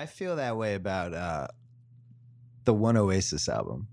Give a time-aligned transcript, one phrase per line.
[0.00, 1.48] I feel that way about uh,
[2.64, 3.86] the One Oasis album.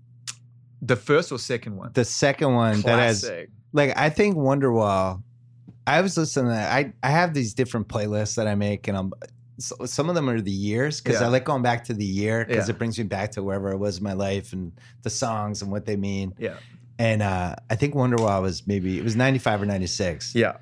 [0.80, 1.90] The first or second one?
[1.92, 3.30] The second one that has
[3.74, 5.22] like I think Wonderwall.
[5.86, 6.72] I was listening to that.
[6.72, 9.12] I I have these different playlists that I make, and I'm
[9.58, 11.26] so, some of them are the years because Yeah.
[11.26, 12.74] I like going back to the year because Yeah.
[12.74, 14.72] it brings me back to wherever I was in my life and
[15.02, 16.32] the songs and what they mean.
[16.38, 16.54] Yeah.
[16.98, 20.34] And uh, I think Wonderwall was maybe it was 95 or 96.
[20.34, 20.56] Yeah.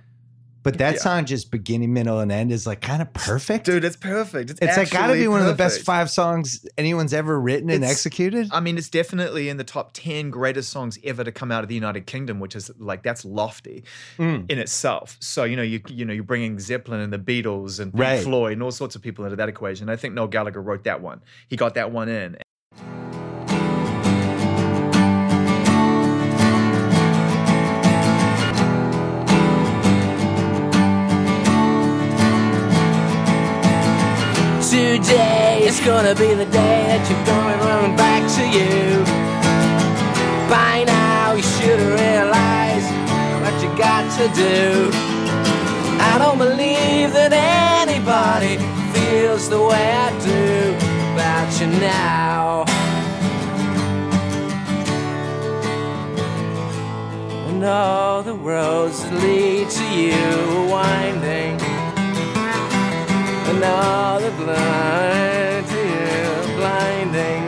[0.66, 1.00] But that Yeah.
[1.00, 3.66] song just beginning, middle, and end is like kind of perfect.
[3.66, 4.50] Dude, it's perfect.
[4.50, 7.70] It's, it's like got to be one of the best five songs anyone's ever written
[7.70, 8.48] and executed.
[8.50, 11.68] I mean, it's definitely in the top 10 greatest songs ever to come out of
[11.68, 13.84] the United Kingdom, which is like, that's lofty
[14.18, 14.50] Mm.
[14.50, 15.16] in itself.
[15.20, 18.22] So, you know, you you know, you're bringing Zeppelin and the Beatles and Pink Right.
[18.24, 19.88] Floyd and all sorts of people into that equation.
[19.88, 21.20] I think Noel Gallagher wrote that one.
[21.46, 22.36] He got that one in.
[34.76, 39.00] Today is gonna be the day that you're going running back to you.
[40.52, 42.90] By now, you should have realized
[43.40, 44.90] what you got to do.
[45.98, 48.58] I don't believe that anybody
[48.92, 50.76] feels the way I do
[51.14, 52.64] about you now.
[57.48, 61.65] And all the roads that lead to you are winding
[63.56, 67.44] and all the blind to you blinding.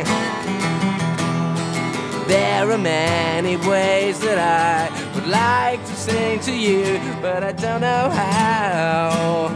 [2.26, 7.80] There are many ways that I would like to sing to you, but I don't
[7.82, 9.48] know how.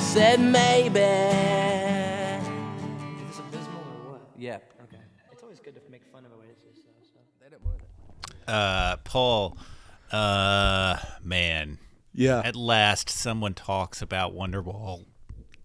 [0.00, 1.00] Said maybe.
[3.22, 4.20] Is this abysmal or what?
[4.36, 4.58] Yeah.
[4.84, 5.02] Okay.
[5.32, 6.82] It's always good to make fun of Oasis.
[7.12, 7.20] So.
[7.40, 7.78] They don't worry.
[8.46, 9.56] Uh, Paul,
[10.12, 11.78] uh, man,
[12.14, 12.40] Yeah.
[12.44, 15.06] at last someone talks about Wonderwall,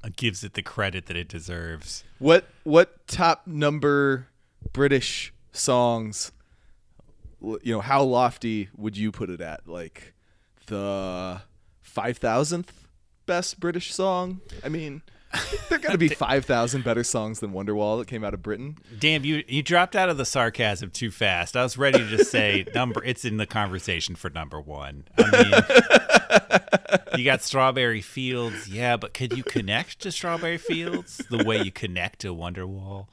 [0.04, 2.04] uh, gives it the credit that it deserves.
[2.18, 4.28] What what top number
[4.74, 6.32] British songs?
[7.42, 9.68] You know, how lofty would you put it at?
[9.68, 10.14] Like
[10.66, 11.42] the
[11.82, 12.88] five thousandth
[13.26, 14.42] best British song?
[14.64, 15.04] I mean,
[15.70, 18.78] there got to be five thousand better songs than Wonderwall that came out of Britain.
[19.00, 21.56] Damn, you you dropped out of the sarcasm too fast.
[21.56, 23.04] I was ready to just say number.
[23.04, 25.06] It's in the conversation for number one.
[25.18, 31.44] I mean, you got Strawberry Fields, yeah, but could you connect to Strawberry Fields the
[31.44, 33.08] way you connect to Wonderwall?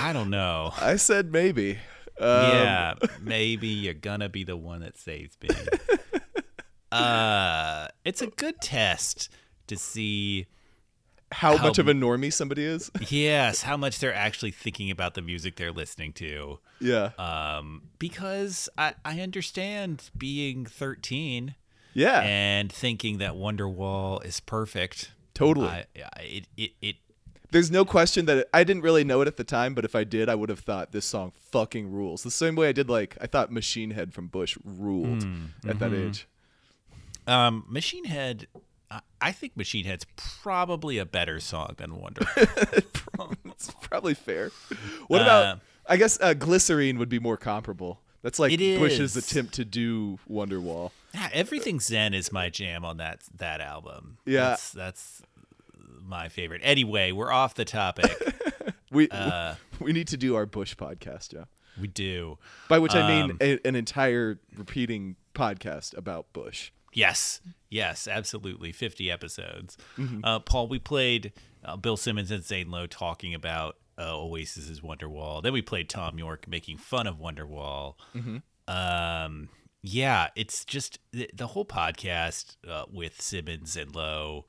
[0.00, 0.72] I don't know.
[0.80, 1.78] I said maybe.
[2.18, 5.48] Um, yeah, maybe you're gonna be the one that saves me.
[6.92, 9.30] uh, it's a good test
[9.68, 10.46] to see,
[11.32, 12.90] How, How- much of a normie somebody is?
[13.08, 16.58] yes, how much they're actually thinking about the music they're listening to.
[16.80, 17.10] yeah.
[17.18, 21.54] Um, because I I understand being 13
[21.94, 22.20] yeah.
[22.22, 25.12] and thinking that Wonderwall is perfect.
[25.34, 25.68] Totally.
[25.68, 25.84] I,
[26.16, 26.96] I, it, it, it
[27.52, 29.94] There's no question that it, I didn't really know it at the time, but if
[29.94, 32.22] I did, I would have thought this song fucking rules.
[32.24, 35.24] The same way I did like I thought Machine Head from Bush ruled
[35.66, 36.26] at that age.
[37.26, 38.46] um, Machine Head.
[39.20, 42.26] I- think Machine Head's probably a better song than Wonder.
[43.44, 44.50] It's probably fair.
[45.08, 45.60] What Uh, about?
[45.86, 48.00] I guess uh, Glycerine would be more comparable.
[48.22, 50.92] That's like Bush's attempt to do Wonderwall.
[51.12, 54.16] Yeah, Everything Zen is my jam on that that album.
[54.24, 54.40] Yeah.
[54.50, 55.22] that's, that's
[56.02, 56.62] my favorite.
[56.64, 58.10] Anyway, we're off the topic.
[58.92, 61.44] We Uh, we need to do our Bush podcast, yeah.
[61.80, 62.38] we do.
[62.68, 66.72] By which I mean Um, a, an entire repeating podcast about Bush.
[66.92, 68.72] Yes, yes, absolutely.
[68.72, 69.76] 50 episodes.
[69.96, 70.24] Mm-hmm.
[70.24, 71.32] Uh, Paul, we played
[71.64, 75.42] uh, Bill Simmons and Zane Lowe talking about uh, Oasis's Wonderwall.
[75.42, 77.94] Then we played Thom Yorke making fun of Wonderwall.
[78.14, 78.38] Mm-hmm.
[78.66, 79.48] Um,
[79.82, 84.46] yeah, it's just the, the whole podcast uh, with Simmons and Lowe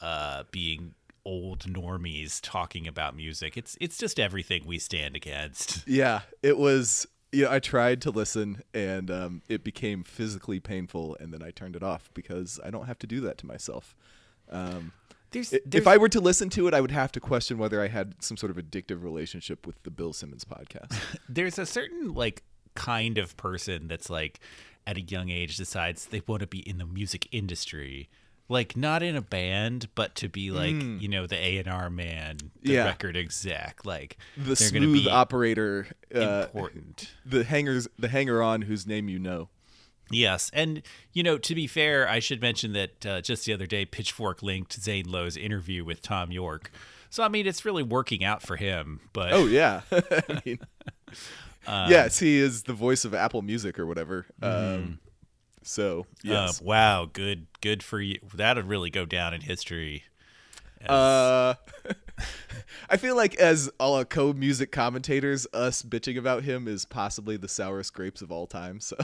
[0.00, 0.94] uh, being
[1.24, 3.56] old normies talking about music.
[3.56, 5.86] It's it's just everything we stand against.
[5.86, 7.06] Yeah, it was.
[7.32, 11.50] You know, I tried to listen, and um, it became physically painful, and then I
[11.50, 13.96] turned it off because I don't have to do that to myself.
[14.50, 14.92] Um,
[15.32, 17.82] There's, there's if I were to listen to it, I would have to question whether
[17.82, 20.96] I had some sort of addictive relationship with the Bill Simmons podcast.
[21.28, 22.42] there's a certain like
[22.74, 24.38] kind of person that's like
[24.86, 28.08] at a young age decides they want to be in the music industry
[28.48, 32.72] like not in a band but to be like you know the a&r man the.
[32.74, 32.84] Yeah.
[32.84, 38.86] record exec like The smooth be operator, uh, important the hangers, the hanger on whose
[38.86, 39.48] name you know.
[40.10, 40.82] yes and
[41.12, 44.42] you know to be fair i should mention that uh, just the other day pitchfork
[44.42, 46.70] linked zane lowe's interview with thom yorke
[47.10, 50.58] so i mean it's really working out for him but Oh yeah, I mean,
[51.66, 54.26] Um, yes, he is the voice of Apple Music or whatever.
[54.40, 54.74] mm-hmm.
[54.76, 54.98] Um,
[55.66, 56.60] So yes.
[56.60, 58.18] Uh, wow, good, good for you.
[58.34, 60.04] That'll really go down in history.
[60.80, 61.54] as- Uh,
[62.88, 67.48] I feel like as all co music commentators, us bitching about him is possibly the
[67.48, 68.80] sourest grapes of all time.
[68.80, 68.96] So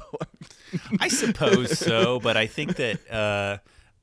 [1.00, 3.58] I suppose so, but I think that uh,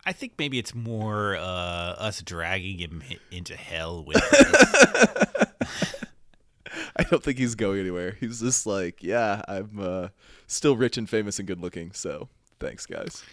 [0.05, 3.01] I think maybe it's more uh, us dragging him
[3.31, 4.21] into hell with.
[6.95, 8.17] I don't think he's going anywhere.
[8.19, 10.07] He's just like, yeah, I'm uh,
[10.47, 11.91] still rich and famous and good looking.
[11.93, 12.27] So
[12.59, 13.23] thanks, guys.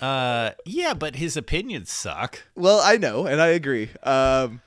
[0.00, 2.42] Uh, yeah, but his opinions suck.
[2.56, 3.90] Well, I know, and I agree.
[4.02, 4.60] Um,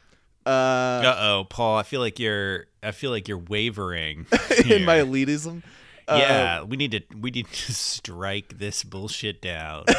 [0.45, 1.77] uh, Uh oh, Paul.
[1.77, 2.67] I feel like you're.
[2.83, 4.25] I feel like you're wavering
[4.65, 5.63] in my elitism.
[6.07, 7.01] uh, yeah, we need to.
[7.19, 9.85] We need to strike this bullshit down.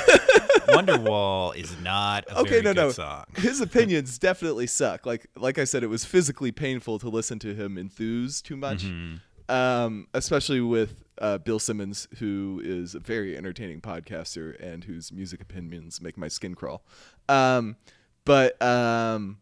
[0.69, 2.91] Wonderwall is not a okay, no, good no.
[2.91, 3.25] song.
[3.37, 5.06] His opinions definitely suck.
[5.06, 8.85] Like, like I said, it was physically painful to listen to him enthuse too much,
[8.85, 9.55] Mm-hmm.
[9.55, 15.41] um, especially with uh, Bill Simmons, who is a very entertaining podcaster and whose music
[15.43, 16.82] opinions make my skin crawl.
[17.29, 17.76] Um,
[18.25, 19.38] but um,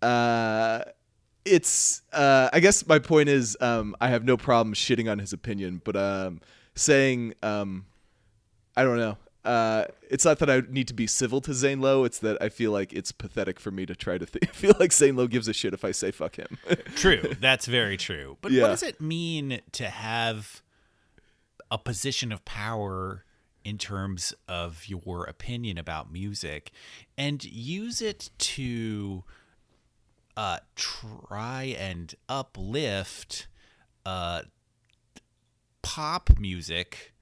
[0.00, 0.82] uh,
[1.44, 5.32] it's uh, I guess my point is um, I have no problem shitting on his
[5.32, 6.40] opinion, but um,
[6.74, 7.86] saying um,
[8.76, 9.16] I don't know.
[9.44, 12.04] Uh, it's not that I need to be civil to Zane Lowe.
[12.04, 14.92] It's that I feel like it's pathetic for me to try to th- feel like
[14.92, 16.58] Zane Lowe gives a shit if I say fuck him.
[16.94, 18.36] True, that's very true.
[18.40, 18.62] But Yeah.
[18.62, 20.61] what does it mean to have
[21.72, 23.24] a position of power
[23.64, 26.70] in terms of your opinion about music
[27.16, 29.24] and use it to
[30.36, 33.46] uh, try and uplift
[34.04, 34.42] uh,
[35.82, 37.12] pop music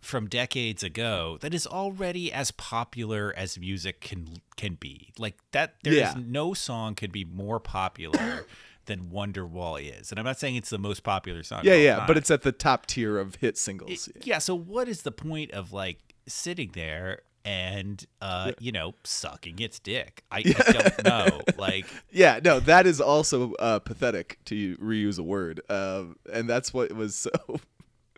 [0.00, 5.12] from decades ago that is already as popular as music can can be.
[5.18, 6.14] Like that there's Yeah.
[6.16, 8.46] no song could be more popular
[8.86, 10.10] than Wonderwall is.
[10.10, 11.60] And I'm not saying it's the most popular song.
[11.64, 12.06] yeah, yeah, time.
[12.06, 14.08] but it's at the top tier of hit singles.
[14.22, 19.58] yeah, so what is the point of like sitting there and uh you know sucking
[19.58, 20.24] its dick?
[20.30, 21.40] I, I don't know.
[21.56, 26.72] Like Yeah, no, that is also uh, pathetic to reuse a word, um, and that's
[26.74, 27.30] what was so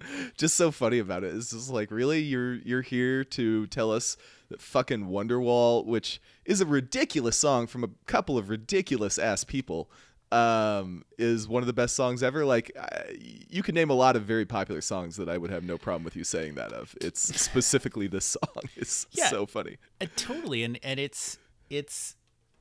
[0.37, 1.35] just so funny about it.
[1.35, 4.17] It's just like, really, you're you're here to tell us
[4.49, 9.91] that fucking Wonderwall, which is a ridiculous song from a couple of ridiculous ass people,
[10.33, 12.45] um, is one of the best songs ever.
[12.45, 13.17] Like, I,
[13.49, 16.05] you can name a lot of very popular songs that I would have no problem
[16.05, 16.95] with you saying that of.
[17.01, 19.29] It's specifically this song is Yeah.
[19.29, 19.77] so funny.
[20.01, 21.39] Uh, totally, and and it's
[21.71, 22.15] it's.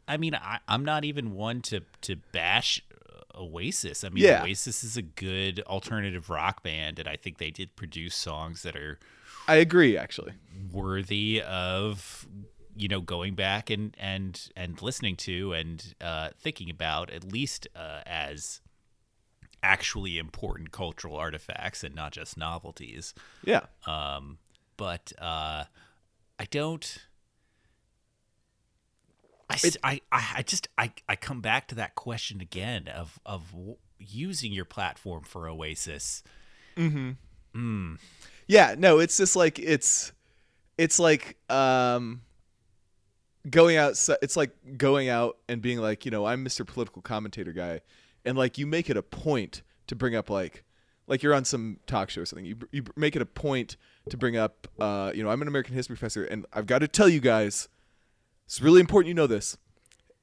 [0.07, 2.81] I mean, I, I'm not even one to to bash
[3.35, 4.03] uh, Oasis.
[4.05, 4.43] I mean, Yeah.
[4.43, 8.75] Oasis is a good alternative rock band, and I think they did produce songs that
[8.77, 8.99] are
[9.49, 10.33] I agree, actually.
[10.71, 12.25] worthy of
[12.77, 17.67] you know going back and and and listening to and uh, thinking about at least
[17.75, 18.61] uh, as
[19.63, 23.13] actually important cultural artifacts and not just novelties.
[23.43, 23.61] Yeah.
[23.85, 24.37] Um,
[24.77, 25.65] but uh,
[26.39, 26.99] I don't.
[29.49, 33.53] I, I, I just I, I come back to that question again of of
[33.97, 36.21] using your platform for Oasis.
[38.47, 40.11] Yeah, no, it's just like it's
[40.77, 42.21] it's like um
[43.49, 43.91] going out
[44.21, 46.65] it's like going out and being like, you know, I'm Mr.
[46.65, 47.81] political commentator guy
[48.25, 50.63] and like you make it a point to bring up like
[51.07, 52.45] like you're on some talk show or something.
[52.45, 53.77] You you make it a point
[54.09, 56.87] to bring up uh you know, I'm an American history professor and I've got to
[56.87, 57.69] tell you guys
[58.45, 59.57] it's really important you know this.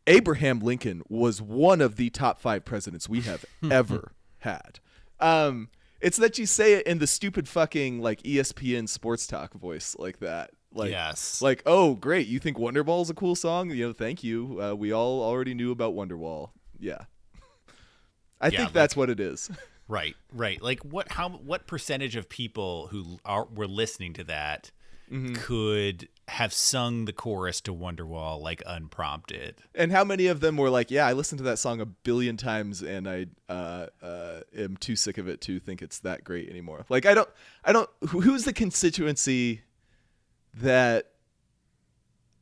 [0.06, 4.81] Abraham Lincoln was one of the top 5 presidents we have ever had.
[5.21, 5.69] Um
[6.00, 10.19] it's that you say it in the stupid fucking like ESPN sports talk voice like
[10.19, 10.50] that.
[10.75, 11.40] Like Yes.
[11.40, 13.71] like oh great, you think Wonderwall is a cool song?
[13.71, 14.61] You know, thank you.
[14.61, 16.50] Uh, we all already knew about Wonderwall.
[16.78, 16.99] Yeah.
[18.40, 19.50] I Yeah, think like- that's what it is.
[19.87, 20.62] Right, right.
[20.62, 21.12] Like what?
[21.12, 21.28] How?
[21.28, 24.71] What percentage of people who are were listening to that
[25.12, 25.35] Mm-hmm.
[25.35, 29.57] could have sung the chorus to Wonderwall like unprompted?
[29.75, 32.38] And how many of them were like, "Yeah, I listened to that song a billion
[32.38, 36.49] times, and I uh, uh, am too sick of it to think it's that great
[36.49, 37.28] anymore." Like, I don't,
[37.62, 37.90] I don't.
[38.09, 39.61] Who, who's the constituency
[40.61, 41.11] that?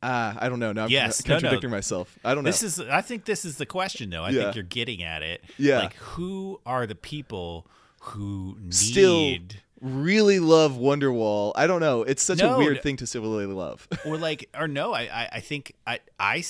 [0.01, 0.73] Ah, I don't know.
[0.73, 1.39] Now I'm Yes, con- no, no.
[1.41, 2.17] contradicting myself.
[2.25, 2.49] I don't know.
[2.49, 2.79] This is.
[2.79, 4.23] I think this is the question, though.
[4.23, 4.43] I Yeah.
[4.43, 5.43] think you're getting at it.
[5.57, 5.79] Yeah.
[5.79, 7.67] Like, who are the people
[8.01, 8.73] who need?
[8.73, 9.37] Still
[9.79, 11.53] really love Wonderwall.
[11.55, 12.03] I don't know.
[12.03, 13.87] It's such No, a weird thing to still really love.
[14.05, 16.41] or like or no I, I i think i i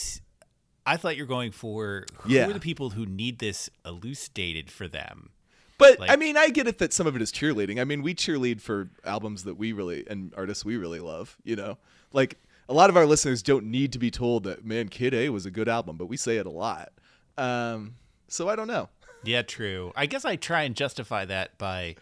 [0.86, 2.48] I thought you're going for who Yeah.
[2.48, 5.30] are the people who need this elucidated for them
[5.84, 7.80] But Like- I mean, I get it that some of it is cheerleading.
[7.80, 11.38] I mean, we cheerlead for albums that we really and artists we really love.
[11.44, 11.78] You know,
[12.12, 12.38] like
[12.70, 15.46] a lot of our listeners don't need to be told that man, Kid A was
[15.46, 16.92] a good album, but we say it a lot.
[17.38, 17.96] Um,
[18.28, 18.90] so I don't know.
[19.26, 21.96] yeah true i guess i try and justify that by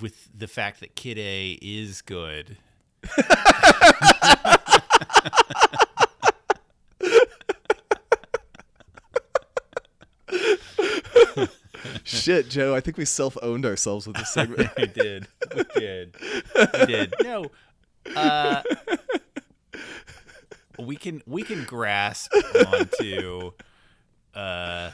[0.00, 2.56] with the fact that Kid A is good.
[12.30, 14.70] Shit, Joe, I think we self-owned ourselves with this segment.
[14.76, 15.26] We did.
[15.56, 16.14] We did.
[16.54, 17.14] We did.
[17.24, 17.50] No.
[18.14, 18.62] Uh,
[20.78, 22.32] we can we can grasp
[22.68, 23.50] onto
[24.32, 24.92] uh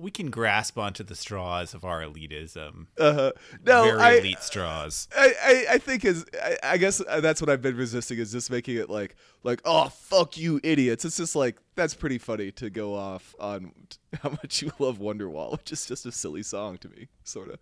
[0.00, 2.86] we can grasp onto the straws of our elitism.
[2.98, 3.32] Uh, huh.
[3.64, 5.08] no, Very I, elite straws.
[5.16, 8.50] I, I, I think is I, I guess that's what I've been resisting is just
[8.50, 11.04] making it like like oh fuck you idiots.
[11.04, 13.72] It's just like that's pretty funny to go off on
[14.22, 17.58] how much you love Wonderwall, which is just a silly song to me, sort of.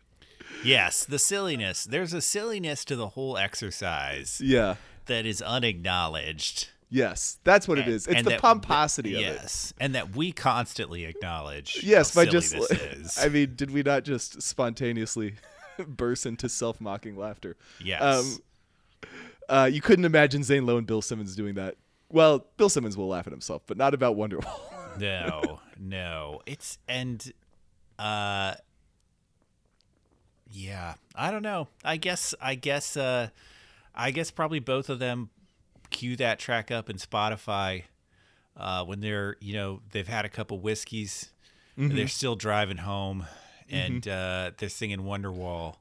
[0.64, 1.85] Yes, the silliness.
[1.85, 4.76] There's a silliness to the whole exercise Yeah.
[5.07, 6.71] that is unacknowledged.
[6.90, 8.07] Yes, that's what it And- is.
[8.07, 9.25] It's the that- pomposity of it.
[9.25, 11.80] Yes, and that we constantly acknowledge.
[11.83, 13.18] Yes, by just this is.
[13.18, 15.35] I mean, did we not just spontaneously
[15.87, 17.57] burst into self-mocking laughter?
[17.85, 18.00] yes.
[18.02, 18.38] Um,
[19.50, 21.76] uh, you couldn't imagine Zane Lowe and Bill Simmons doing that.
[22.11, 24.59] Well, Bill Simmons will laugh at himself, but not about Wonderwall.
[24.99, 26.40] no, no.
[26.47, 27.33] It's and
[27.99, 28.54] uh
[30.50, 31.68] yeah, I don't know.
[31.85, 33.28] I guess I guess uh
[33.95, 35.30] I guess probably both of them
[35.99, 37.85] cue that track up in Spotify
[38.57, 41.31] uh when they're, you know, they've had a couple whiskeys,
[41.76, 43.26] and they're still driving home
[43.71, 45.76] and uh they're singing Wonderwall.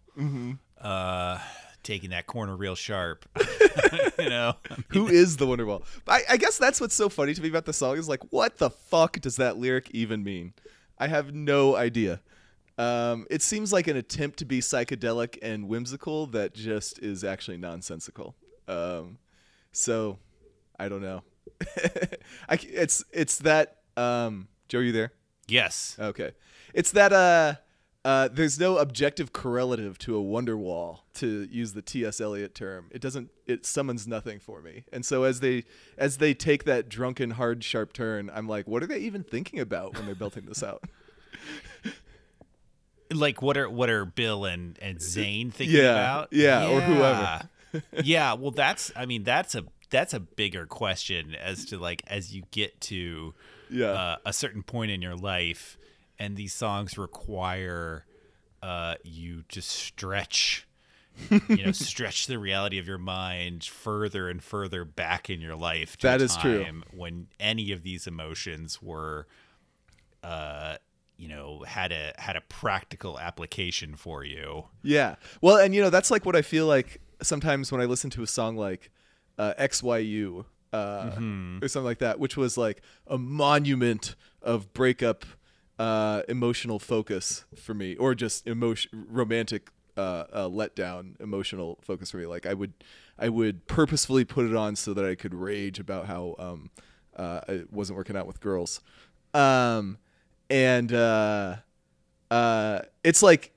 [0.79, 1.39] Uh
[1.83, 3.25] taking that corner real sharp.
[4.19, 4.53] you know.
[4.89, 5.83] Who is the Wonderwall?
[6.07, 8.57] I, I guess that's what's so funny to me about the song is like, what
[8.57, 10.53] the fuck does that lyric even mean?
[10.97, 12.21] I have no idea.
[12.77, 17.57] Um, it seems like an attempt to be psychedelic and whimsical that just is actually
[17.57, 18.35] nonsensical.
[18.67, 19.17] Um,
[19.77, 20.19] so
[20.79, 21.23] I don't know.
[22.49, 25.11] I, it's it's that um, Joe, are you there?
[25.47, 25.95] Yes.
[25.99, 26.31] Okay.
[26.73, 27.55] It's that uh
[28.05, 32.21] uh there's no objective correlative to a wonder wall to use the T.S.
[32.21, 32.89] Eliot term.
[32.91, 34.83] It doesn't it summons nothing for me.
[34.93, 35.63] And so as they
[35.97, 39.59] as they take that drunken hard sharp turn, I'm like, what are they even thinking
[39.59, 40.83] about when they're belting this out?
[43.13, 46.33] like what are what are Bill and and Zane thinking Yeah, about?
[46.33, 47.49] yeah, or whoever.
[48.03, 52.35] Yeah, well, that's I mean that's a that's a bigger question as to like as
[52.35, 53.33] you get to
[53.69, 53.91] Yeah.
[53.91, 55.77] uh, a certain point in your life,
[56.19, 58.05] and these songs require
[58.61, 60.65] uh, you to stretch.
[61.49, 65.97] you know, stretch the reality of your mind further and further back in your life.
[65.97, 66.63] To That is true.
[66.93, 69.25] When any of these emotions were
[70.23, 70.77] uh
[71.17, 75.15] you know had a had a practical application for you Yeah.
[75.41, 78.23] Well, and you know, that's like what I feel like sometimes when I listen to
[78.23, 78.91] a song like
[79.37, 81.11] uh, XYU uh,
[81.61, 85.25] or something like that, which was like a monument of breakup
[85.79, 92.17] uh, emotional focus for me, or just emotion romantic uh, uh, letdown emotional focus for
[92.17, 92.25] me.
[92.25, 92.73] Like I would,
[93.17, 96.69] I would purposefully put it on so that I could rage about how um,
[97.15, 98.81] uh, it wasn't working out with girls.
[99.33, 99.97] Um,
[100.49, 101.57] and uh,
[102.31, 103.51] uh, it's like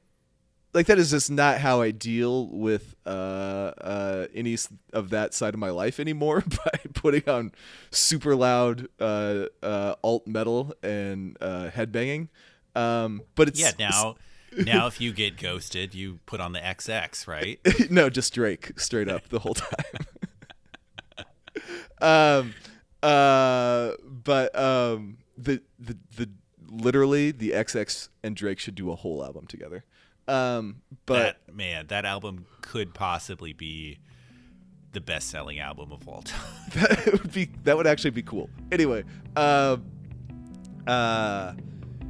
[0.73, 4.57] like that is just not how I deal with uh, uh, any
[4.93, 7.53] of that side of my life anymore by putting on
[7.91, 12.29] super loud uh, uh, alt metal and uh, headbanging.
[12.77, 14.15] Um, but it's yeah now
[14.57, 17.59] now if you get ghosted you put on the xx right
[17.91, 20.07] no, just Drake straight up the whole time.
[22.01, 22.55] um,
[23.03, 26.31] uh, but um, the the the
[26.71, 29.85] literally the XX and Drake should do a whole album together.
[30.31, 33.99] Um, but that man that album could possibly be
[34.93, 36.41] the best selling album of all time
[36.75, 38.49] that would be that would actually be cool.
[38.71, 39.05] Anyway,
[39.37, 39.85] um,
[40.87, 41.55] uh,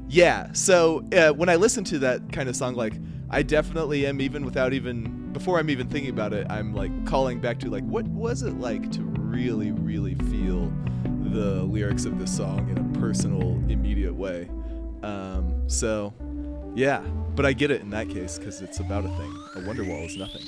[0.09, 0.53] yeah.
[0.53, 2.95] So uh, when I listen to that kind of song, like
[3.31, 7.41] I definitely am, even without even before I'm even thinking about it, I'm like calling
[7.41, 10.73] back to like what was it like to really, really feel
[11.05, 14.50] the lyrics of this song in a personal, immediate way.
[15.03, 16.12] Um, so
[16.75, 17.00] yeah,
[17.35, 19.35] but I get it in that case because it's about a thing.
[19.57, 20.43] A Wonderwall is nothing.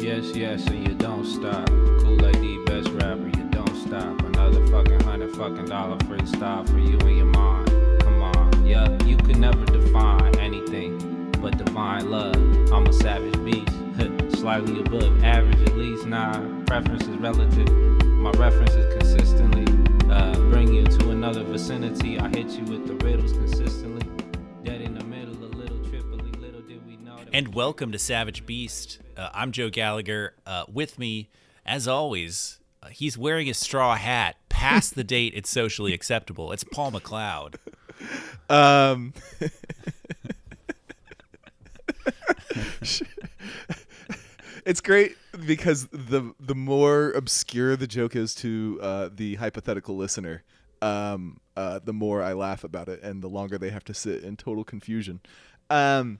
[0.00, 1.68] Yes, yes, and you don't stop.
[1.68, 4.20] Cool the best rapper, you don't stop.
[4.22, 7.70] Another fucking hundred fucking dollar freestyle for you and your mind.
[8.00, 12.36] Come on, yeah, you can never define anything but divine love.
[12.72, 16.06] I'm a savage beast, slightly above average at least.
[16.06, 17.68] Nah, preference is relative.
[18.04, 19.66] My reference is consistently
[20.10, 22.18] uh, bring you to another vicinity.
[22.18, 24.01] I hit you with the riddles consistently.
[27.32, 28.98] And welcome to savage beast.
[29.16, 30.34] Uh, i'm joe gallagher.
[30.46, 31.30] Uh, with me
[31.64, 34.36] as always uh, he's wearing a straw hat.
[34.48, 36.52] Past the date it's socially acceptable.
[36.52, 37.54] It's paul mcleod.
[38.50, 39.14] Um,
[44.66, 50.42] it's great because the the more obscure the joke is to uh, the hypothetical listener,
[50.82, 54.22] um, uh, the more I laugh about it, and the longer they have to sit
[54.22, 55.20] in total confusion.
[55.70, 56.18] Um,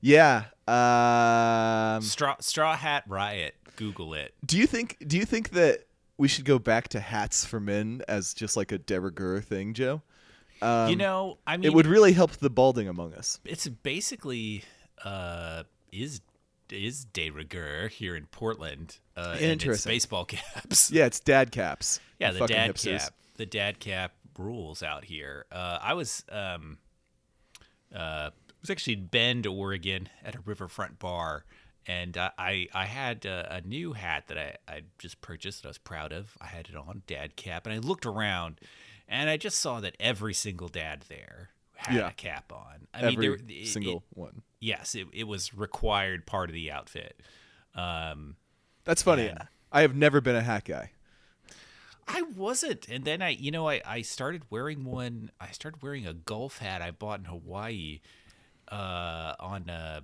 [0.00, 0.44] yeah.
[0.66, 3.54] Um, Straw Straw Hat Riot.
[3.76, 4.34] Google it.
[4.44, 5.86] do you think Do you think that
[6.16, 9.72] we should go back to hats for men as just like a de rigueur thing,
[9.72, 10.02] Joe?
[10.60, 13.38] Um, you know, I mean, it would really help the balding among us.
[13.44, 14.64] it's basically
[15.04, 15.62] uh,
[15.92, 16.20] is
[16.70, 18.98] is de rigueur here in Portland.
[19.16, 19.90] Uh, and it's Interesting.
[19.90, 20.90] baseball caps.
[20.90, 22.00] Yeah, it's dad caps.
[22.18, 22.98] Yeah, the Fucking dad hipsters.
[22.98, 23.14] cap.
[23.36, 25.46] The dad cap rules out here.
[25.52, 26.78] Uh, I was um,
[27.94, 31.44] uh, was actually in Bend, Oregon, at a riverfront bar,
[31.86, 35.62] and uh, I I had uh, a new hat that I I just purchased.
[35.62, 36.36] That I was proud of.
[36.40, 38.60] I had it on, dad cap, and I looked around,
[39.08, 42.08] and I just saw that every single dad there had Yeah.
[42.08, 42.88] a cap on.
[42.92, 44.42] I Every mean, there, it- single it- one.
[44.60, 47.20] yes, it, it was required part of the outfit.
[47.74, 48.36] Um,
[48.84, 49.26] That's funny.
[49.26, 49.44] Yeah.
[49.70, 50.90] I have never been a hat guy.
[52.08, 52.88] I wasn't.
[52.88, 55.30] And then I, you know, I, I started wearing one.
[55.40, 58.00] I started wearing a golf hat I bought in Hawaii
[58.70, 60.00] uh, on uh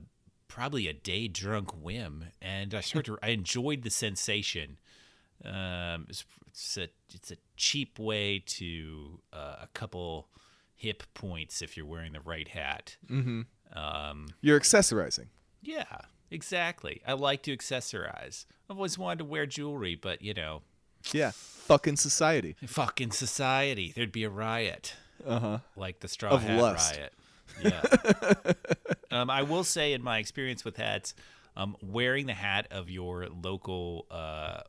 [0.49, 2.27] probably a day drunk whim.
[2.41, 4.77] And I started to, I enjoyed the sensation.
[5.45, 10.29] Um, it's, it's, a, it's a cheap way to uh, a couple
[10.77, 12.97] hip points if you're wearing the right hat.
[13.11, 13.43] Mm-hmm.
[13.77, 15.27] Um, You're accessorizing.
[15.61, 15.85] yeah,
[16.31, 17.03] exactly.
[17.07, 18.47] I like to accessorize.
[18.71, 20.63] I've always wanted to wear jewelry, but you know,
[21.13, 21.33] Yeah.
[21.35, 22.55] Fucking society.
[22.65, 23.93] fucking society.
[23.95, 24.95] There'd be a riot.
[25.27, 25.59] Uh huh.
[25.77, 26.97] like the straw Of hat lust.
[26.97, 27.13] riot.
[27.63, 27.83] Yeah.
[29.11, 31.15] um, I will say, in my experience with hats,
[31.57, 34.61] um, wearing the hat of your local uh,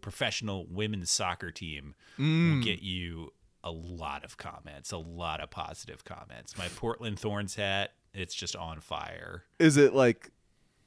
[0.00, 2.54] professional women's soccer team Mm.
[2.56, 3.32] will get you
[3.64, 6.56] a lot of comments, a lot of positive comments.
[6.56, 9.44] My Portland Thorns hat, it's just on fire.
[9.58, 10.30] Is it like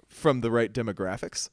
[0.08, 1.50] from the right demographics?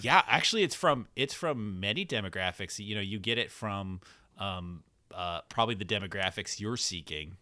[0.00, 2.78] Yeah, actually, it's from it's from many demographics.
[2.78, 4.00] You know, you get it from
[4.38, 4.82] um,
[5.14, 7.36] uh, probably the demographics you're seeking,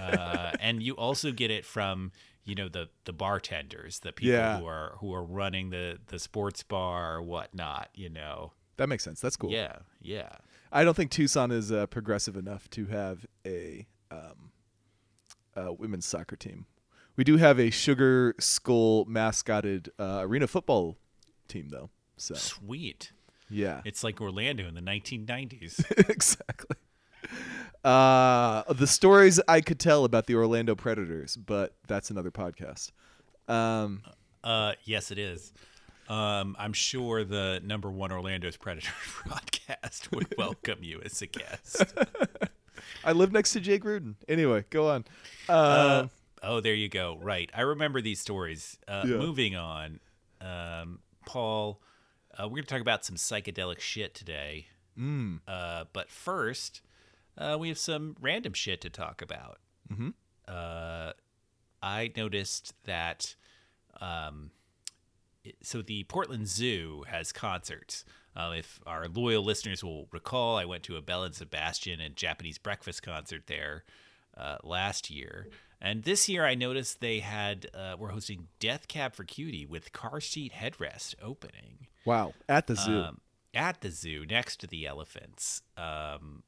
[0.00, 2.12] uh, and you also get it from
[2.44, 4.58] you know the the bartenders, the people Yeah.
[4.60, 7.88] who are who are running the the sports bar or whatnot.
[7.94, 9.20] You know, That makes sense.
[9.20, 9.50] That's cool.
[9.50, 10.30] yeah, yeah.
[10.72, 14.52] I don't think Tucson is uh, progressive enough to have a, um,
[15.56, 16.66] a women's soccer team.
[17.16, 20.98] We do have a Sugar Skull mascoted uh, arena football
[21.48, 21.88] team, though.
[22.18, 23.12] So Sweet.
[23.48, 25.82] yeah, It's like Orlando in the 1990s.
[26.10, 26.76] exactly.
[27.84, 32.90] Uh, the stories I could tell about the Orlando Predators, but that's another podcast.
[33.46, 34.02] Um,
[34.44, 35.52] uh, yes, it is.
[36.08, 38.90] Um, I'm sure the number one Orlando's Predators
[39.28, 41.84] podcast would welcome you as a guest.
[43.04, 44.14] I live next to Jay Gruden.
[44.28, 45.04] Anyway, go on.
[45.48, 46.10] Uh, Um,
[46.42, 47.18] oh, there you go.
[47.20, 47.50] Right.
[47.54, 48.78] I remember these stories.
[48.88, 49.16] Uh, Yeah.
[49.16, 50.00] Moving on,
[50.40, 51.80] um, Paul,
[52.38, 54.66] uh, we're going to talk about some psychedelic shit today.
[54.98, 56.80] mm, Uh, but first,
[57.38, 59.58] uh, we have some random shit to talk about.
[59.92, 60.12] Mhm.
[60.46, 61.12] Uh,
[61.82, 63.36] I noticed that.
[64.00, 64.50] Um,
[65.62, 68.04] so the Portland Zoo has concerts.
[68.36, 72.14] Uh, if our loyal listeners will recall, I went to a Belle and Sebastian and
[72.14, 73.84] Japanese breakfast concert there
[74.36, 75.48] uh, last year,
[75.80, 79.92] and this year I noticed they had uh, were hosting Death Cab for Cutie with
[79.92, 83.00] car seat headrest opening wow, at the zoo.
[83.00, 83.20] um,
[83.54, 85.62] at the zoo next to the elephants.
[85.76, 86.42] Um,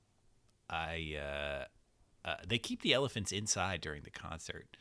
[0.71, 4.77] I uh, uh, they keep the elephants inside during the concert,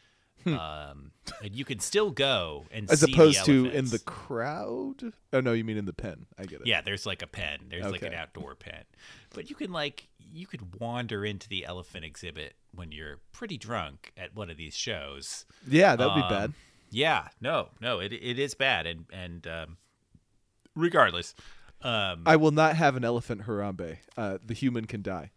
[0.45, 1.12] um,
[1.43, 2.93] and you can still go and Hmm.
[2.93, 5.13] As opposed to in the crowd.
[5.34, 6.28] Oh no, you mean in the pen.
[6.38, 6.67] I get it.
[6.67, 6.82] yeah.
[6.82, 7.60] There's like a pen.
[7.69, 8.84] There's like an outdoor pen,
[9.34, 14.12] but you can like you could wander into the elephant exhibit when you're pretty drunk
[14.15, 15.45] at one of these shows.
[15.67, 16.54] yeah, that would be Um, bad.
[16.91, 19.78] Yeah, no, no, it it is bad, and and um,
[20.75, 21.36] regardless,
[21.82, 23.97] um, I will not have an elephant Harambe.
[24.17, 25.32] Uh, the human can die.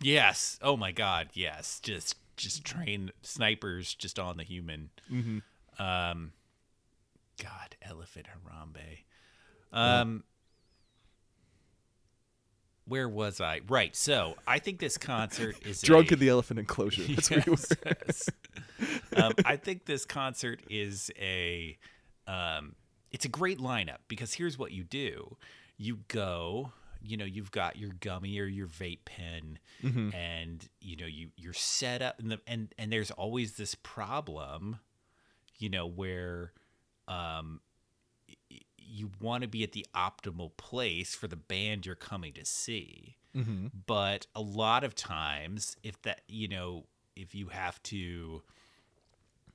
[0.00, 0.58] Yes.
[0.62, 1.28] Oh my God.
[1.32, 1.80] Yes.
[1.82, 4.90] Just just train snipers just on the human.
[5.12, 5.82] Mm-hmm.
[5.82, 6.32] Um.
[7.42, 8.98] God, elephant Harambe.
[9.72, 10.24] Um.
[12.88, 13.62] Where was I?
[13.68, 13.96] Right.
[13.96, 17.02] So I think this concert is Drunk a, in the elephant enclosure.
[17.14, 17.56] That's where you.
[17.56, 18.30] Yes, yes.
[19.16, 21.76] um, I think this concert is a
[22.28, 22.76] um,
[23.10, 25.36] it's a great lineup because here's what you do:
[25.76, 30.14] you go, you know, you've got your gummy or your vape pen, Mm-hmm.
[30.14, 34.78] and you know you you're set up, and the and and there's always this problem,
[35.58, 36.52] you know, where
[37.08, 37.60] um,
[38.78, 43.16] you want to be at the optimal place for the band you're coming to see
[43.36, 43.66] Mm-hmm.
[43.86, 48.42] but a lot of times if that you know if you have to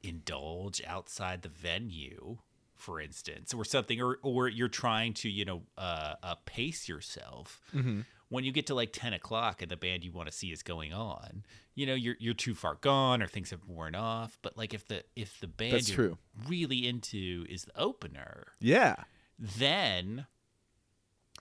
[0.04, 2.38] indulge outside the venue
[2.82, 7.62] for instance, or something, or or you're trying to you know uh, uh, pace yourself.
[7.76, 8.02] Mm-hmm.
[8.30, 10.64] When you get to like ten o'clock and the band you want to see is
[10.64, 11.44] going on,
[11.76, 14.38] you know you're you're too far gone or things have worn off.
[14.42, 16.18] But like if the if the band That's you're true.
[16.48, 18.96] really into is the opener, Yeah.
[19.38, 20.26] then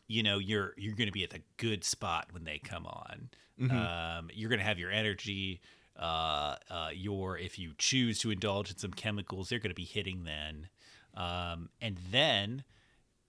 [0.09, 3.31] you know you're you're going to be at the good spot when they come on.
[3.61, 3.77] Mm-hmm.
[4.19, 5.61] Um, you're going to have your energy.
[5.99, 9.85] Uh, uh, your if you choose to indulge in some chemicals, they're going to be
[9.85, 10.69] hitting then,
[11.15, 12.65] um, and then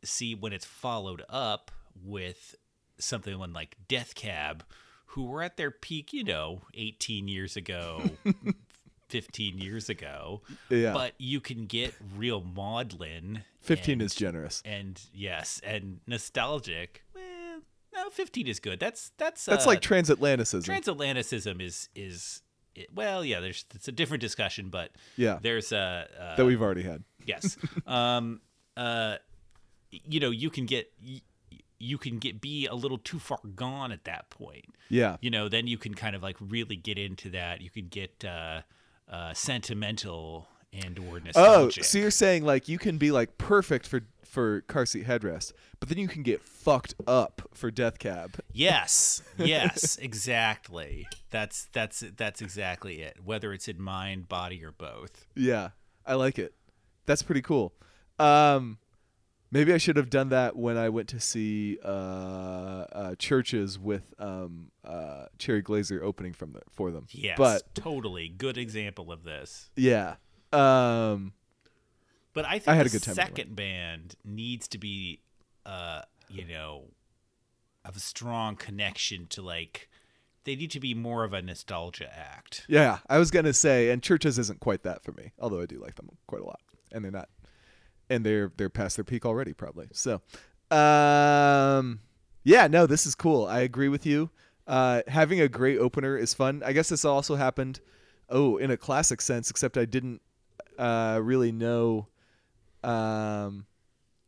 [0.04, 1.72] see when it's followed up
[2.04, 2.56] with
[2.98, 4.64] something like Death Cab,
[5.08, 8.02] who were at their peak, you know, 18 years ago.
[9.10, 10.94] 15 years ago Yeah.
[10.94, 14.62] but you can get real maudlin 15 and- is generous.
[14.64, 17.04] and yes, and nostalgic.
[17.14, 17.60] Well,
[17.94, 18.80] no, fifteen is good.
[18.80, 20.64] That's that's That's uh, like transatlanticism.
[20.64, 22.42] transatlanticism is is
[22.76, 23.40] it, well, yeah.
[23.40, 25.40] There's it's a different discussion, but yeah.
[25.42, 27.04] there's a uh, that we've already had.
[27.26, 27.58] yes,
[27.88, 28.42] um,
[28.78, 29.18] uh,
[29.90, 30.92] you know, you can get
[31.82, 34.66] you can get be a little too far gone at that point.
[34.90, 35.18] Yeah.
[35.22, 37.62] You know, then you can kind of like really get into that.
[37.62, 38.62] You can get uh,
[39.10, 41.84] uh, sentimental and or nostalgic.
[41.84, 45.52] Oh, so you're saying like you can be like perfect for for car seat headrest,
[45.82, 48.40] but then you can get fucked up for death cab.
[48.54, 51.06] Yes, yes, exactly.
[51.30, 53.18] That's that's that's exactly it.
[53.24, 55.28] Whether it's in mind, body, or both.
[55.36, 55.70] Yeah,
[56.06, 56.54] I like it.
[57.06, 57.74] That's pretty cool.
[58.20, 58.78] Um,
[59.52, 64.14] maybe I should have done that when I went to see uh, uh, Chvrches with
[64.18, 67.06] um, uh, Cherry Glazerr opening from the, for them.
[67.10, 69.72] Yes, but totally good example of this.
[69.76, 70.16] yeah,
[70.54, 71.34] um,
[72.34, 73.26] But I think I had the a good time anyway.
[73.28, 75.20] second band needs to be,
[75.66, 76.86] uh, you know,
[77.84, 79.90] have a strong connection to like.
[80.44, 82.66] They need to be more of a nostalgia act.
[82.68, 83.00] yeah.
[83.08, 85.96] I was gonna say, and Chvrches isn't quite that for me, although I do like
[85.96, 87.30] them quite a lot, and they're not,
[88.10, 89.88] and they're they're past their peak already probably.
[89.92, 90.22] So,
[90.76, 92.00] um,
[92.44, 93.46] yeah, no, this is cool.
[93.46, 94.32] I agree with you.
[94.66, 96.64] Uh, having a great opener is fun.
[96.66, 97.82] I guess this also happened,
[98.30, 100.22] oh, in a classic sense, except I didn't
[100.80, 102.08] uh, really know
[102.84, 103.66] um,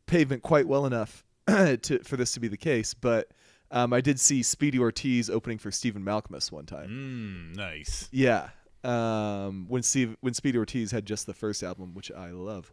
[0.05, 2.93] pavement quite well enough to for this to be the case.
[2.93, 3.29] But
[3.71, 6.89] um, I did see Speedy Ortiz opening for Stephen Malkmus one time.
[7.53, 8.07] Mm, nice.
[8.11, 8.49] Yeah.
[8.83, 12.71] Um, when Steve when Speedy Ortiz had just the first album, which I love.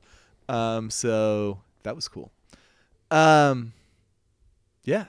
[0.48, 2.32] Um, so that was cool.
[3.10, 3.72] Um,
[4.84, 5.04] yeah.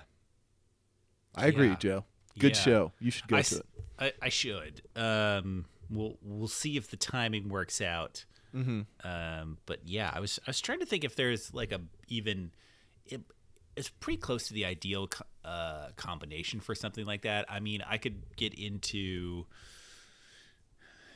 [1.36, 1.76] I agree, Yeah.
[1.76, 2.06] Joe.
[2.40, 2.62] Good Yeah.
[2.62, 2.92] show.
[3.00, 3.66] You should go I, to s- it.
[4.00, 4.82] I, I should.
[4.96, 8.26] Um, we'll we'll see if the timing works out.
[8.56, 8.82] Mm-hmm.
[9.08, 12.52] Um, but yeah, I was I was trying to think if there's like a even
[13.06, 13.22] it,
[13.76, 17.46] it's pretty close to the ideal co- uh, combination for something like that.
[17.50, 19.46] I mean, I could get into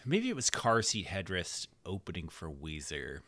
[0.06, 3.20] maybe it was car seat headrest opening for Weezer.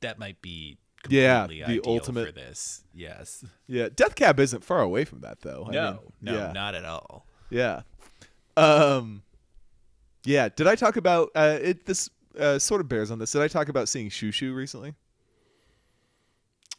[0.00, 2.84] That might be Yeah, the ideal for ultimate- this.
[2.94, 3.44] Yes.
[3.66, 5.66] Yeah, Death Cab isn't far away from that though.
[5.68, 7.26] I No, mean, no, yeah, not at all.
[7.50, 7.82] yeah.
[8.56, 9.22] Um,
[10.24, 10.48] yeah.
[10.48, 11.86] Did I talk about uh, it?
[11.86, 12.10] This
[12.40, 13.32] uh, sort of bears on this.
[13.32, 14.94] Did I talk about seeing Shoo recently?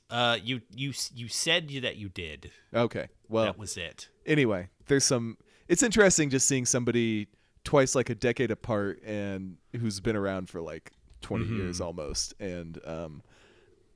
[0.10, 2.52] Uh, you you you said that you did.
[2.74, 3.08] Okay.
[3.30, 4.10] Well, that was it.
[4.26, 5.38] anyway, there's some.
[5.69, 7.28] It's interesting just seeing somebody
[7.63, 12.34] twice like a decade apart and who's been around for like 20 years almost.
[12.39, 13.21] And um,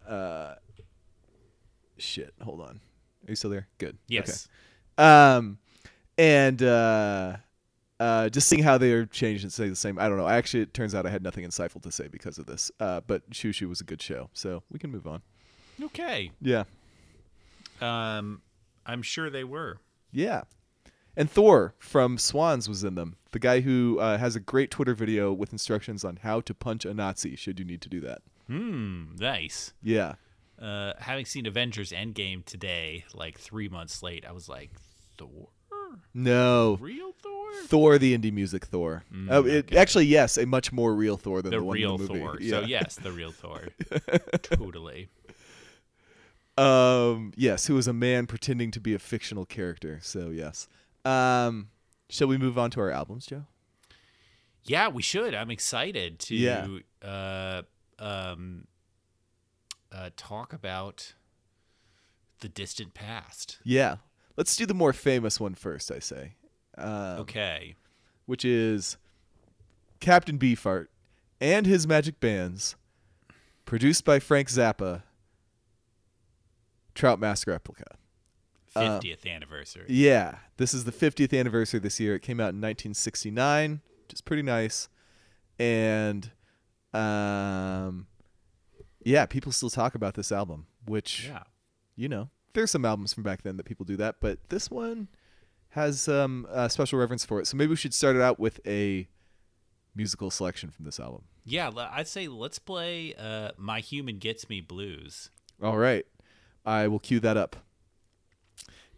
[0.07, 0.55] uh,
[1.97, 2.33] shit.
[2.41, 2.79] Hold on.
[3.27, 3.67] Are you still there?
[3.77, 3.97] Good.
[4.07, 4.47] Yes.
[4.97, 5.05] Okay.
[5.07, 5.57] Um,
[6.17, 7.37] and uh,
[7.99, 9.97] uh, just seeing how they're changed and stay the same.
[9.99, 10.27] I don't know.
[10.27, 12.71] Actually, it turns out I had nothing insightful to say because of this.
[12.79, 15.21] Uh, but Xiu Xiu was a good show, so we can move on.
[15.81, 16.31] Okay.
[16.41, 16.63] Yeah.
[17.81, 18.41] Um,
[18.85, 19.77] I'm sure they were.
[20.11, 20.43] Yeah.
[21.17, 23.15] And Thor from Swans was in them.
[23.31, 26.85] The guy who uh, has a great Twitter video with instructions on how to punch
[26.85, 28.21] a Nazi should you need to do that.
[28.47, 29.15] Hmm.
[29.17, 29.73] Nice.
[29.81, 30.15] Yeah.
[30.61, 34.71] Uh, having seen Avengers Endgame today, like three months late, I was like,
[35.17, 35.49] Thor,
[36.13, 36.77] No.
[36.79, 39.03] real Thor, Thor, the indie music Thor.
[39.29, 39.77] Oh, it, okay.
[39.77, 42.19] actually, yes, a much more real Thor than the, the, one real in the movie.
[42.19, 42.37] Thor.
[42.39, 42.49] Yeah.
[42.49, 43.69] So yes, the real Thor.
[44.41, 45.09] totally.
[46.57, 49.99] Um, yes, who was a man pretending to be a fictional character.
[50.01, 50.67] So yes.
[51.03, 51.69] Um,
[52.09, 53.45] shall we move on to our albums, Joe?
[54.63, 55.35] Yeah, we should.
[55.35, 56.67] I'm excited to Yeah.
[57.03, 57.61] uh,
[57.99, 58.67] um,
[59.91, 61.13] uh, talk about
[62.39, 63.59] the distant past.
[63.63, 63.97] Yeah.
[64.37, 65.91] Let's do the more famous one first.
[65.91, 66.33] I say.
[66.77, 67.75] Um, Okay.
[68.25, 68.97] which is
[69.99, 70.87] Captain Beefheart
[71.39, 72.75] and his magic bands,
[73.65, 75.03] produced by Frank Zappa.
[76.93, 77.97] Trout Mask replica.
[78.75, 79.85] Uh, 50th anniversary.
[79.87, 82.15] Yeah, this is the 50th anniversary this year.
[82.15, 84.89] It came out in 1969, which is pretty nice.
[85.59, 86.31] And
[86.93, 88.07] um,
[89.03, 91.43] yeah, people still talk about this album, which Yeah.
[91.95, 95.07] you know, there's some albums from back then that people do that, but this one
[95.75, 97.47] has um, a special reverence for it.
[97.47, 99.07] So maybe we should start it out with a
[99.93, 101.23] musical selection from this album.
[101.43, 105.29] Yeah, I'd say let's play uh, "My Human Gets Me" blues.
[105.61, 106.05] All right,
[106.65, 107.57] I will cue that up.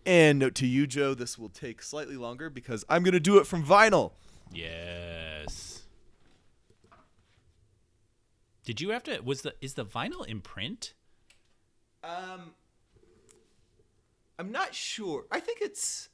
[0.05, 3.39] And note to you, Joe, this will take slightly longer because I'm going to do
[3.39, 4.11] it from vinyl.
[4.53, 5.83] Yes.
[8.63, 9.19] Did you have to?
[9.21, 10.93] Was the is the vinyl in print?
[12.03, 12.53] Um,
[14.37, 15.25] I'm not sure.
[15.31, 16.09] I think it's.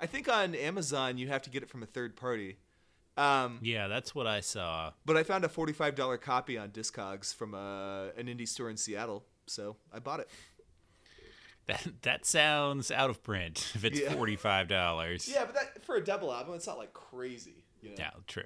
[0.00, 2.58] I think on Amazon you have to get it from a third party.
[3.16, 4.92] Um, Yeah, that's what I saw.
[5.06, 8.76] but I found a forty-five dollar copy on Discogs from uh, an indie store in
[8.76, 10.28] Seattle, so I bought it.
[11.66, 13.72] That that sounds out of print.
[13.74, 14.12] If it's Yeah.
[14.12, 15.26] forty five dollars.
[15.32, 17.64] Yeah, but that for a double album, it's not like crazy.
[17.80, 17.94] You know?
[17.98, 18.44] Yeah, true.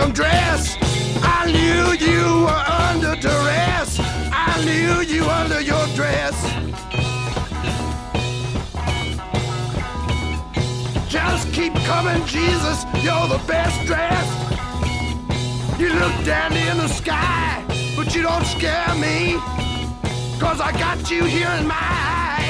[0.00, 0.76] Gingham dress.
[1.22, 3.98] I knew you were under duress.
[4.32, 6.36] I knew you under your dress.
[11.08, 12.84] Just keep coming, Jesus.
[13.02, 14.38] You're the best dressed.
[15.78, 17.62] You look dandy in the sky,
[17.96, 19.38] but you don't scare me.
[20.38, 22.46] Cause I got you here in my eye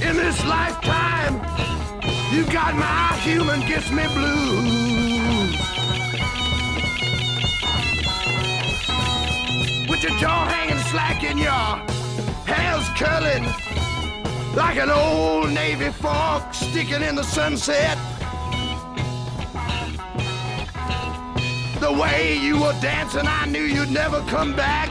[0.00, 1.07] in this lifetime.
[2.38, 5.58] You got my human gets me blues.
[9.90, 11.50] With your jaw hanging slack and your
[12.46, 13.42] hair's curling
[14.54, 17.98] like an old navy fork sticking in the sunset.
[21.80, 24.90] The way you were dancing, I knew you'd never come back.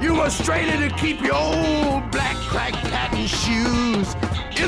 [0.00, 4.14] You were straighter to keep your old black crack patent shoes.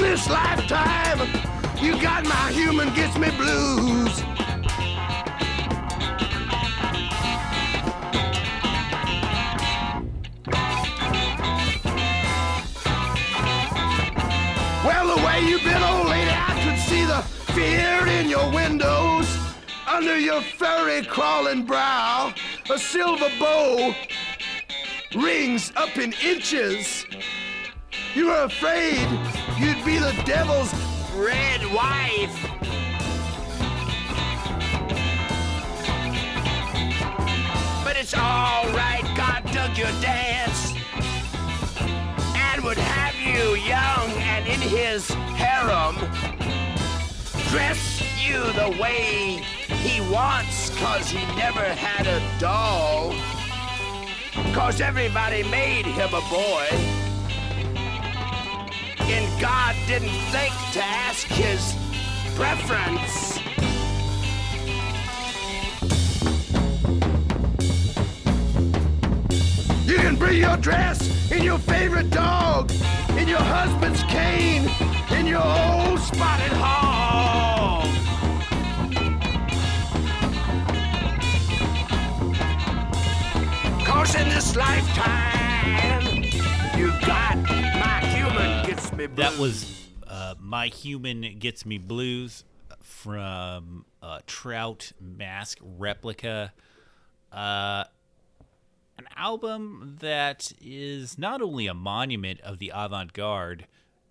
[0.00, 1.28] In this lifetime,
[1.76, 4.22] you got my human gets me blues.
[14.82, 17.20] Well, the way you've been, old lady, I could see the
[17.52, 19.28] fear in your windows.
[19.86, 22.32] Under your furry crawling brow,
[22.70, 23.94] a silver bow
[25.14, 27.04] rings up in inches.
[28.14, 29.06] You were afraid
[29.84, 30.72] be the devil's
[31.14, 32.36] red wife.
[37.84, 40.74] But it's alright, God dug your dance
[42.34, 45.96] and would have you young and in his harem.
[47.48, 53.14] Dress you the way he wants, cause he never had a doll.
[54.52, 56.99] Cause everybody made him a boy.
[59.12, 61.74] And God didn't think to ask his
[62.36, 63.38] preference.
[69.86, 72.70] You can bring your dress in your favorite dog,
[73.18, 74.70] in your husband's cane,
[75.18, 77.86] in your old spotted hog.
[83.84, 85.99] Cause in this lifetime,
[89.00, 92.44] me That was uh, "My Human Gets Me Blues"
[92.80, 96.52] from uh, Trout Mask Replica.
[97.32, 97.84] Uh,
[98.98, 103.66] an album that is not only a monument of the avant-garde,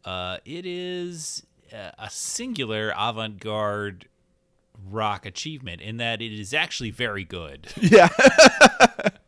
[0.05, 4.07] uh, it is uh, a singular avant-garde
[4.89, 7.67] rock achievement in that it is actually very good.
[7.79, 8.09] Yeah.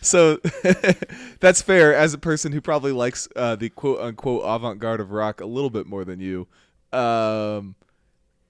[0.00, 0.36] so
[1.40, 1.94] that's fair.
[1.94, 5.46] As a person who probably likes uh, the quote unquote avant garde of rock a
[5.46, 6.48] little bit more than you,
[6.92, 7.74] um,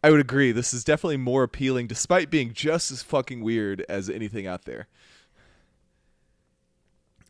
[0.02, 0.52] I would agree.
[0.52, 4.88] This is definitely more appealing, despite being just as fucking weird as anything out there.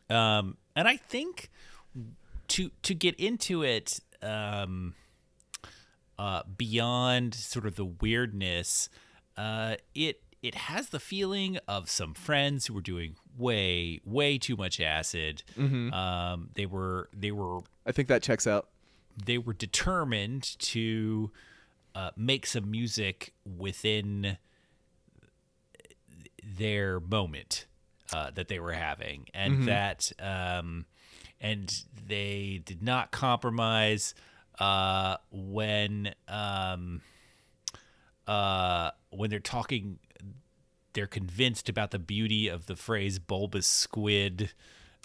[0.09, 1.49] um, and I think
[2.49, 4.93] to to get into it um,
[6.19, 8.89] uh, beyond sort of the weirdness,
[9.37, 14.55] uh, it it has the feeling of some friends who were doing way way too
[14.55, 15.43] much acid.
[15.57, 18.69] Um, they were they were I think that checks out.
[19.25, 21.31] they were determined to
[21.93, 24.37] uh, make some music within
[26.43, 27.65] their moment
[28.13, 29.65] uh, that they were having, and Mm-hmm.
[29.65, 30.85] that um,
[31.39, 34.13] and they did not compromise
[34.59, 37.01] uh, when um,
[38.27, 39.99] uh, when they're talking.
[40.93, 44.51] They're convinced about the beauty of the phrase "bulbous squid."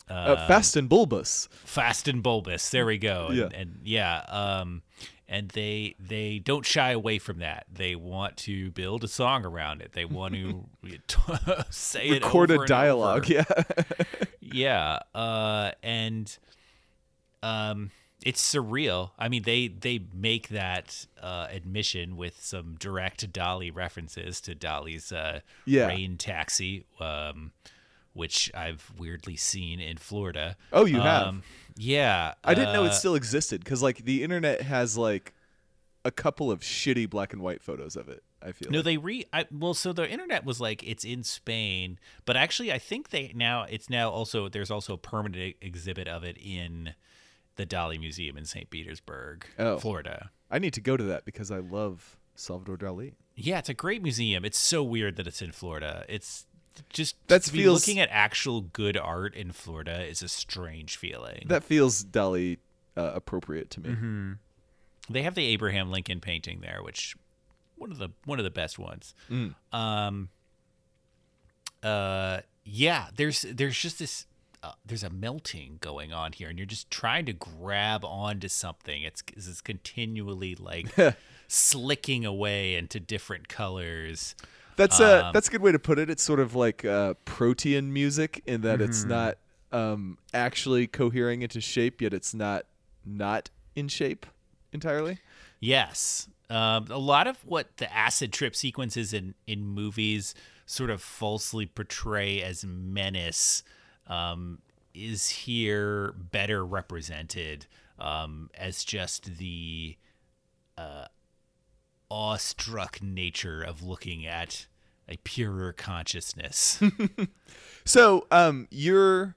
[0.09, 1.49] Uh, Fast and bulbous.
[1.65, 2.69] fast and bulbous.
[2.71, 3.27] There we go.
[3.29, 3.49] And, Yeah.
[3.55, 4.83] and yeah, um,
[5.29, 7.67] and they they don't shy away from that.
[7.73, 9.95] They want to build a song around it.
[9.95, 10.65] They want to
[11.71, 13.29] say it Record a dialogue.
[13.29, 13.45] Yeah.
[14.41, 16.35] Yeah, uh, and
[17.43, 17.91] um,
[18.27, 19.11] it's surreal.
[19.19, 25.13] I mean, they they make that uh, admission with some direct Dali references to Dali's
[25.13, 25.87] uh, Yeah.
[25.87, 27.53] rain taxi, um,
[28.15, 30.57] which I've weirdly seen in Florida.
[30.73, 31.27] Oh, you have?
[31.29, 31.43] Um,
[31.77, 35.33] yeah, I didn't know uh, it still existed because like the internet has like
[36.05, 38.23] a couple of shitty black and white photos of it.
[38.43, 38.85] I feel No, like.
[38.85, 39.25] they re.
[39.33, 43.33] I, well, so the internet was like it's in Spain, but actually, I think they
[43.35, 46.95] now it's now also there's also a permanent exhibit of it in
[47.57, 48.69] the Dali Museum in St.
[48.71, 49.79] Petersburg, Oh.
[49.79, 50.31] Florida.
[50.51, 53.15] I need to go to that because I love Salvador Dali.
[53.35, 54.45] Yeah, it's a great museum.
[54.45, 56.05] It's so weird that it's in Florida.
[56.09, 56.47] It's
[56.91, 61.45] just That feels- looking at actual good art in Florida is a strange feeling.
[61.49, 62.59] That feels Dali
[62.97, 63.89] uh, appropriate to me.
[63.91, 64.33] Mm-hmm.
[65.09, 67.17] they have the Abraham Lincoln painting there, which
[67.77, 69.15] one of the one of the best ones.
[69.73, 70.29] Um,
[71.83, 74.27] uh, yeah, there's there's just this
[74.63, 79.03] uh, there's a melting going on here, and you're just trying to grab onto something.
[79.03, 80.89] It's it's continually like
[81.49, 84.35] slicking away into different colors.
[84.77, 86.11] That's a Um, that's a good way to put it.
[86.11, 89.09] It's sort of like uh, protean music in that it's Mm-hmm.
[89.09, 89.39] not
[89.73, 92.67] um, actually cohering into shape, yet it's not
[93.05, 94.27] not in shape
[94.73, 95.19] entirely.
[95.61, 96.29] Yes.
[96.49, 101.67] Um, a lot of what the acid trip sequences in, in movies sort of falsely
[101.67, 103.63] portray as menace
[104.07, 104.61] um,
[104.95, 107.67] is here better represented
[107.99, 109.97] um, as just the
[110.79, 111.07] uh,
[112.11, 114.67] awestruck nature of looking at
[115.09, 116.83] a purer consciousness.
[117.87, 119.37] So, um, you're,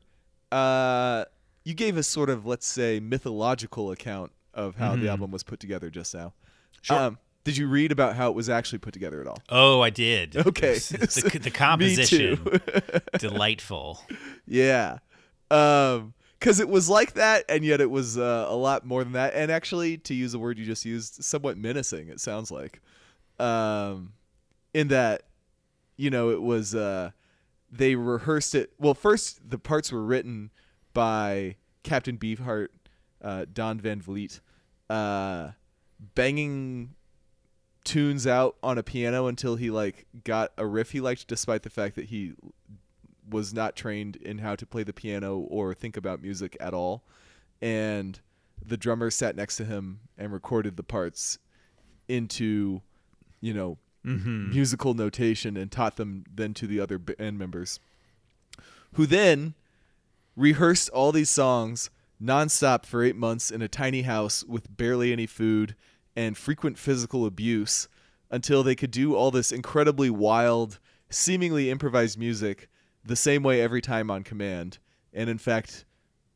[0.51, 1.25] uh,
[1.63, 5.59] you gave a sort of, let's say, mythological account of how the album was put
[5.59, 6.19] together just now.
[6.29, 6.79] Mm-hmm.
[6.81, 6.97] Sure.
[6.97, 9.39] Um, did you read about how it was actually put together at all?
[9.49, 10.35] oh, I did.
[10.47, 10.79] Okay.
[10.89, 12.61] The, the Me composition,
[13.17, 14.01] delightful.
[14.45, 14.99] Yeah.
[15.51, 19.13] Um, because it was like that, and yet it was uh, a lot more than
[19.13, 19.33] that.
[19.33, 22.07] And actually, to use a word you just used, somewhat menacing.
[22.07, 22.81] It sounds like,
[23.39, 24.13] um,
[24.73, 25.23] in that,
[25.97, 27.11] you know, it was uh,
[27.71, 28.71] they rehearsed it.
[28.79, 30.51] Well, first the parts were written
[30.93, 32.69] by Captain Beefheart,
[33.21, 34.39] uh, Don Van Vliet,
[34.89, 35.51] uh,
[36.15, 36.95] banging
[37.83, 41.69] tunes out on a piano until he like got a riff he liked, despite the
[41.69, 42.33] fact that he
[43.29, 47.03] was not trained in how to play the piano or think about music at all.
[47.61, 48.19] And
[48.65, 51.39] the drummer sat next to him and recorded the parts
[52.07, 52.81] into,
[53.41, 54.49] you know, mm-hmm.
[54.49, 57.79] musical notation and taught them then to the other band members,
[58.93, 59.53] who then
[60.35, 61.89] rehearsed all these songs
[62.21, 65.75] nonstop for eight months in a tiny house with barely any food
[66.19, 67.87] and frequent physical abuse
[68.29, 70.77] until they could do all this incredibly wild,
[71.09, 72.67] seemingly improvised music
[73.05, 74.79] the same way every time on command.
[75.13, 75.85] And in fact,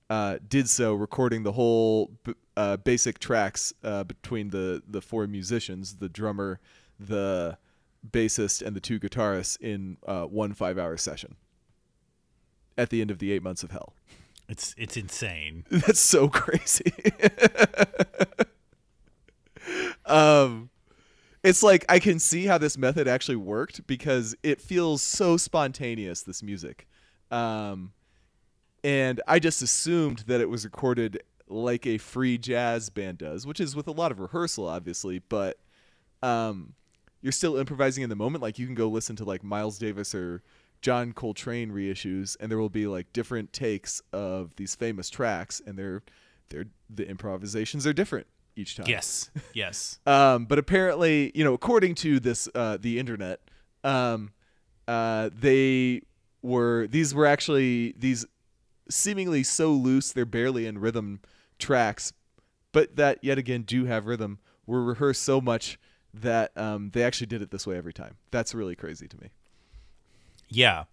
[0.09, 5.27] uh, did so, recording the whole b- uh, basic tracks uh, between the, the four
[5.27, 6.61] musicians, the drummer,
[6.97, 7.57] the
[8.09, 11.35] bassist, and the two guitarists in uh, one five hour session
[12.77, 13.95] at the end of the eight months of hell.
[14.47, 15.65] It's it's insane.
[15.69, 16.93] That's so crazy.
[20.05, 20.69] um
[21.43, 26.23] it's like I can see how this method actually worked because it feels so spontaneous
[26.23, 26.87] this music.
[27.31, 27.91] Um
[28.83, 33.59] and I just assumed that it was recorded like a free jazz band does, which
[33.59, 35.57] is with a lot of rehearsal obviously, but
[36.21, 36.73] um
[37.21, 40.13] you're still improvising in the moment like you can go listen to like Miles Davis
[40.13, 40.43] or
[40.81, 45.77] John Coltrane reissues and there will be like different takes of these famous tracks and
[45.77, 46.03] they're
[46.49, 48.85] they're the improvisations are different each time.
[48.87, 49.99] Yes, yes.
[50.07, 53.39] Um, but apparently, you know, according to this, uh, the internet,
[53.83, 54.31] um,
[54.87, 56.01] uh, they
[56.41, 58.25] were these were actually these
[58.89, 61.21] seemingly so loose they're barely in rhythm
[61.57, 62.13] tracks,
[62.71, 64.39] but that yet again do have rhythm.
[64.65, 65.77] Were rehearsed so much
[66.13, 68.15] that um, they actually did it this way every time.
[68.31, 69.29] That's really crazy to me.
[70.47, 70.83] Yeah.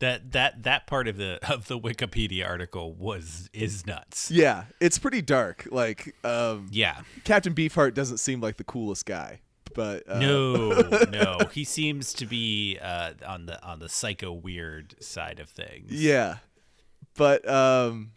[0.00, 4.30] That that that part of the of the Wikipedia article was is nuts.
[4.30, 5.68] Yeah, it's pretty dark.
[5.70, 7.02] Like, um, Yeah.
[7.24, 9.40] Captain Beefheart doesn't seem like the coolest guy,
[9.74, 10.70] but uh, No,
[11.10, 11.38] no.
[11.52, 15.92] He seems to be uh, on the on the psycho weird side of things.
[15.92, 16.38] Yeah,
[17.16, 18.12] but um,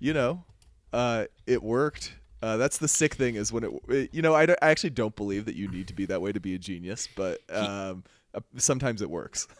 [0.00, 0.44] you know,
[0.92, 2.14] uh, it worked.
[2.42, 5.16] Uh, that's the sick thing is when it, it- you know, I, I actually don't
[5.16, 8.04] believe that you need to be that way to be a genius, but um,
[8.34, 9.46] uh, sometimes it works.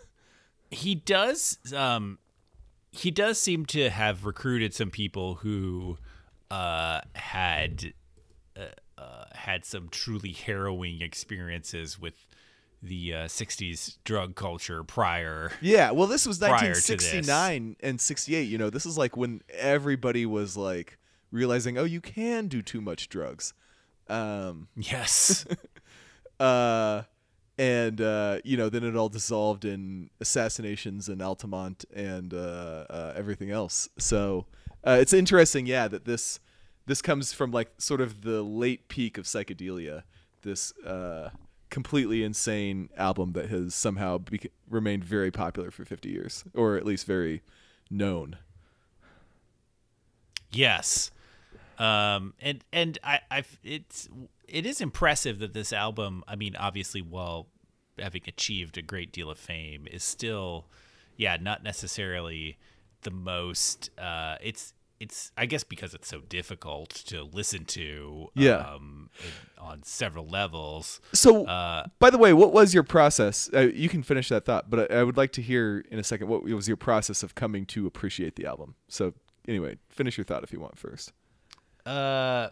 [0.74, 2.18] he does um
[2.90, 5.96] he does seem to have recruited some people who
[6.50, 7.94] uh had
[8.56, 8.66] uh,
[9.00, 12.26] uh, had some truly harrowing experiences with
[12.82, 17.14] the uh, 60s drug culture prior Yeah, well, this was Prior to this.
[17.14, 18.42] 1969 and 68.
[18.42, 20.98] You know, this is like when everybody was like
[21.30, 23.54] realizing, oh, you can do too much drugs.
[24.08, 25.46] Um, yes
[26.40, 27.02] uh,
[27.58, 33.12] and uh, you know, then it all dissolved in assassinations and Altamont and uh, uh,
[33.16, 33.88] everything else.
[33.98, 34.46] So
[34.84, 36.40] uh, it's interesting, yeah, that this
[36.86, 40.02] this comes from like sort of the late peak of psychedelia.
[40.42, 41.30] This uh,
[41.70, 44.20] completely insane album that has somehow
[44.68, 47.42] remained very popular for 50 years, or at least very
[47.90, 48.36] known.
[50.50, 51.10] Yes.
[51.78, 54.08] Um and and I I it's
[54.48, 57.48] it is impressive that this album, I mean obviously while
[57.98, 60.66] having achieved a great deal of fame is still
[61.16, 62.58] yeah, not necessarily
[63.02, 68.58] the most uh it's it's I guess because it's so difficult to listen to Yeah.
[68.58, 69.10] um
[69.58, 71.00] on several levels.
[71.12, 73.50] So, Uh by the way, what was your process?
[73.52, 76.04] Uh, you can finish that thought, but I, I would like to hear in a
[76.04, 78.76] second what was your process of coming to appreciate the album.
[78.88, 79.14] So,
[79.48, 81.12] anyway, finish your thought if you want first.
[81.86, 82.48] Uh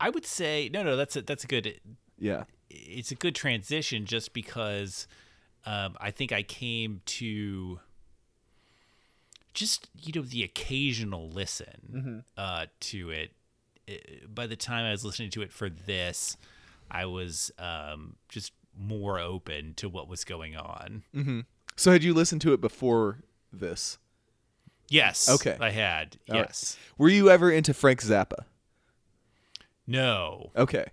[0.00, 1.80] I would say no no that's a that's a good
[2.18, 2.44] Yeah.
[2.70, 5.06] it's a good transition just because
[5.66, 7.80] um, I think I came to
[9.54, 13.30] just you know the occasional listen uh, to it.
[14.34, 16.36] By the time I was listening to it for this,
[16.90, 21.04] I was um, just more open to what was going on.
[21.76, 23.18] So, had you listened to it before
[23.52, 23.98] this?
[24.88, 25.56] Yes, Okay.
[25.60, 26.16] I had.
[26.28, 26.46] All right.
[26.46, 28.44] yes, Were you ever into Frank Zappa?
[29.86, 30.86] no, Okay.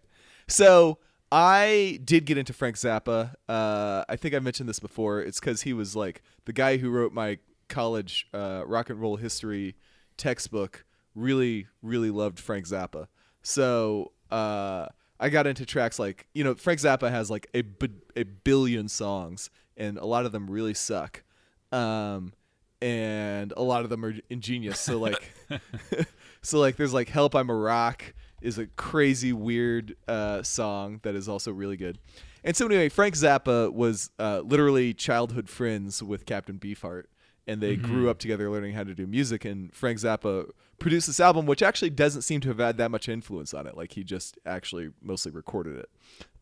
[0.47, 0.97] So
[1.31, 3.35] I did get into Frank Zappa.
[3.47, 5.21] Uh, I think I mentioned this before.
[5.21, 7.37] It's because he was like the guy who wrote my
[7.69, 9.75] college uh, rock and roll history
[10.17, 10.83] textbook.
[11.15, 13.07] Really, really loved Frank Zappa.
[13.43, 14.87] So uh,
[15.21, 18.89] I got into tracks like you know Frank Zappa has like a b- a billion
[18.89, 21.23] songs, and a lot of them really suck.
[21.71, 22.33] Um,
[22.82, 24.79] and a lot of them are ingenious.
[24.79, 25.34] So like,
[26.41, 31.15] so like, there's like "Help I'm a Rock" is a crazy weird uh, song that
[31.15, 31.99] is also really good.
[32.43, 37.03] And so anyway, Frank Zappa was uh, literally childhood friends with Captain Beefheart,
[37.45, 39.45] and they grew up together learning how to do music.
[39.45, 43.07] And Frank Zappa produced this album, which actually doesn't seem to have had that much
[43.07, 43.77] influence on it.
[43.77, 45.89] Like he just actually mostly recorded it.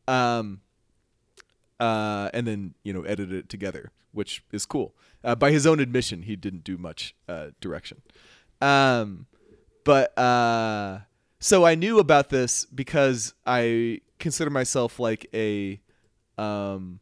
[0.07, 0.61] Um,
[1.79, 4.95] uh, and then you know edited it together, which is cool.
[5.23, 8.01] Uh, by his own admission, he didn't do much uh, direction.
[8.61, 9.27] Um,
[9.83, 10.99] but uh,
[11.39, 15.79] so I knew about this because I consider myself like a
[16.37, 16.99] um,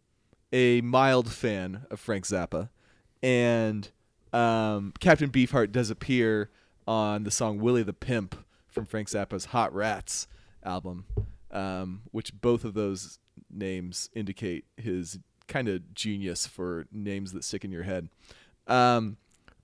[0.51, 2.69] a mild fan of Frank Zappa,
[3.21, 3.89] and
[4.33, 6.49] um, Captain Beefheart does appear
[6.87, 8.35] on the song "Willie the Pimp"
[8.67, 10.27] from Frank Zappa's Hot Rats
[10.63, 11.05] album,
[11.51, 13.19] um, which both of those
[13.57, 18.09] names indicate his kind of genius for names that stick in your head.
[18.67, 19.17] Um,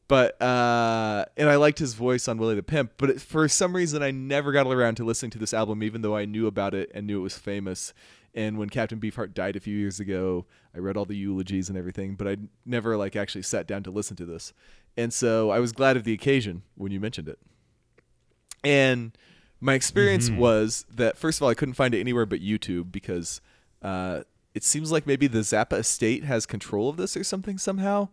[0.08, 3.76] but uh, and I liked his voice on Willie the Pimp, but it, for some
[3.76, 6.74] reason I never got around to listening to this album, even though I knew about
[6.74, 7.94] it and knew it was famous.
[8.36, 11.78] And when Captain Beefheart died a few years ago, I read all the eulogies and
[11.78, 14.54] everything, but I never like actually sat down to listen to this.
[14.98, 17.39] And so I was glad of the occasion when you mentioned it.
[18.64, 19.16] And
[19.60, 23.39] my experience was that first of all, I couldn't find it anywhere but YouTube because
[23.84, 24.21] uh,
[24.53, 28.09] it seems like maybe the Zappa estate has control of this or something somehow,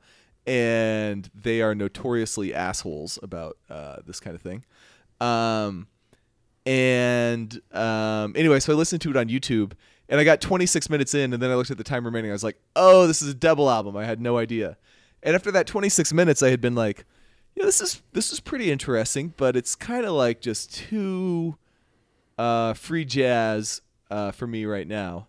[0.46, 4.64] and they are notoriously assholes about uh, this kind of thing.
[5.20, 5.86] Um,
[6.64, 9.72] and um, anyway, so I listened to it on YouTube,
[10.08, 12.30] and I got 26 minutes in, and then I looked at the time remaining.
[12.30, 14.76] I was like, "Oh, this is a double album." I had no idea.
[15.22, 17.04] And after that 26 minutes, I had been like,
[17.54, 21.56] "Yeah, this is this is pretty interesting, but it's kind of like just too
[22.38, 25.26] uh, free jazz uh, for me right now."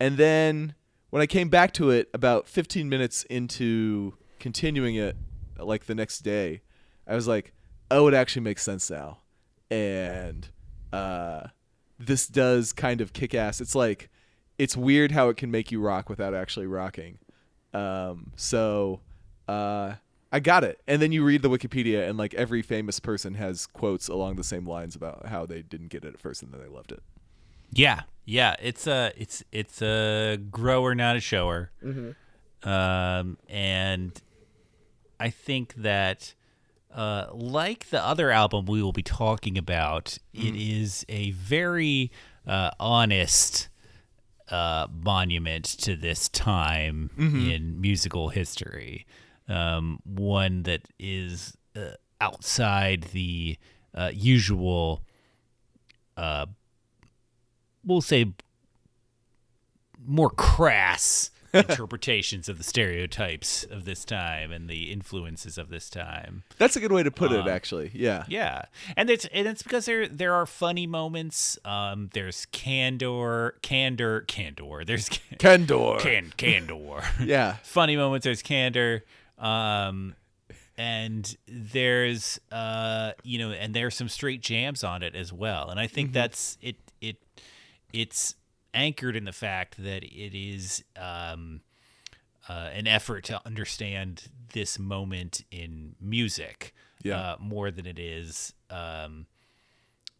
[0.00, 0.74] And then
[1.10, 5.16] when I came back to it about 15 minutes into continuing it,
[5.58, 6.62] like the next day,
[7.06, 7.52] I was like,
[7.90, 9.18] "Oh, it actually makes sense now."
[9.70, 10.48] And
[10.92, 11.48] uh,
[11.98, 13.60] this does kind of kick ass.
[13.60, 14.08] It's like
[14.58, 17.18] it's weird how it can make you rock without actually rocking.
[17.74, 19.00] Um, so
[19.48, 19.94] uh,
[20.32, 20.80] I got it.
[20.86, 24.44] And then you read the Wikipedia, and like every famous person has quotes along the
[24.44, 27.02] same lines about how they didn't get it at first and then they loved it.
[27.72, 28.56] Yeah, yeah.
[28.60, 31.70] It's a it's it's a grower, not a shower.
[32.62, 34.20] Um, and
[35.18, 36.34] I think that,
[36.94, 42.10] uh, like the other album we will be talking about, it is a very
[42.46, 43.68] uh, honest
[44.50, 47.10] uh, monument to this time
[47.48, 49.06] in musical history.
[49.48, 53.56] Um, one that is uh, outside the
[53.94, 55.02] uh, usual,
[56.16, 56.46] uh,
[57.84, 58.32] we'll say,
[60.06, 66.44] more crass interpretations of the stereotypes of this time and the influences of this time.
[66.58, 67.90] That's a good way to put it, actually.
[67.92, 68.24] Yeah.
[68.28, 68.66] Yeah,
[68.96, 71.58] and it's and it's because there there are funny moments.
[71.64, 74.84] Um, there's candor, candor, candor.
[74.84, 75.08] There's
[75.38, 77.02] candor, can candor.
[77.20, 77.56] Yeah.
[77.62, 78.24] funny moments.
[78.24, 79.04] There's candor.
[79.38, 80.14] Um,
[80.78, 85.68] and there's uh, you know, and there's some straight jams on it as well.
[85.68, 86.76] And I think that's it.
[87.00, 87.16] It
[87.92, 88.34] it's
[88.74, 91.60] anchored in the fact that it is um,
[92.48, 97.18] uh, an effort to understand this moment in music Yeah.
[97.32, 99.26] uh, more than it is um,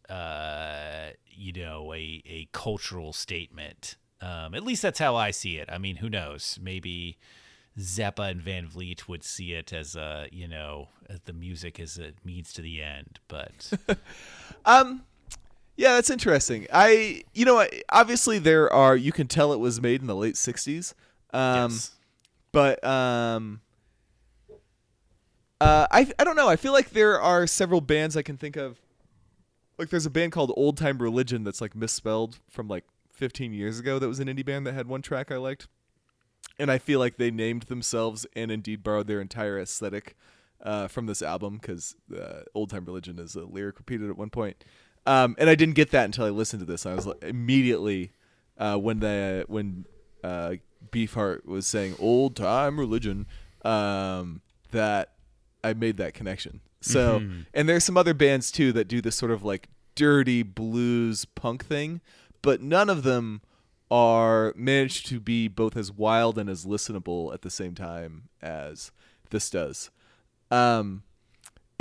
[0.09, 3.95] uh, you know a, a cultural statement.
[4.21, 5.69] Um, at least that's how i see it.
[5.71, 6.59] I mean who knows?
[6.61, 7.17] Maybe
[7.79, 11.97] zappa and van vliet would see it as a you know as the music as
[11.97, 13.71] a means to the end but
[14.65, 15.03] Um,
[15.75, 16.67] yeah, that's interesting.
[16.71, 18.95] I, you know, obviously there are.
[18.95, 20.93] You can tell it was made in the late '60s.
[21.33, 21.91] Um, yes.
[22.51, 23.61] but um,
[25.61, 26.49] uh, I, I don't know.
[26.49, 28.81] I feel like there are several bands I can think of.
[29.77, 33.79] Like, there's a band called Old Time Religion that's like misspelled from like 15 years
[33.79, 33.97] ago.
[33.97, 35.67] That was an indie band that had one track I liked,
[36.59, 40.15] and I feel like they named themselves and indeed borrowed their entire aesthetic
[40.63, 44.29] uh, from this album because uh, Old Time Religion is a lyric repeated at one
[44.29, 44.63] point.
[45.05, 46.85] Um, and I didn't get that until I listened to this.
[46.85, 48.11] I was like, immediately
[48.57, 49.85] uh, when the when
[50.23, 50.55] uh,
[50.91, 53.25] Beefheart was saying "old time religion,"
[53.65, 54.41] um,
[54.71, 55.13] that
[55.63, 56.61] I made that connection.
[56.81, 57.21] So,
[57.53, 61.65] and there's some other bands too that do this sort of like dirty blues punk
[61.65, 62.01] thing,
[62.41, 63.41] but none of them
[63.91, 68.91] are managed to be both as wild and as listenable at the same time as
[69.29, 69.91] this does.
[70.49, 71.03] Um,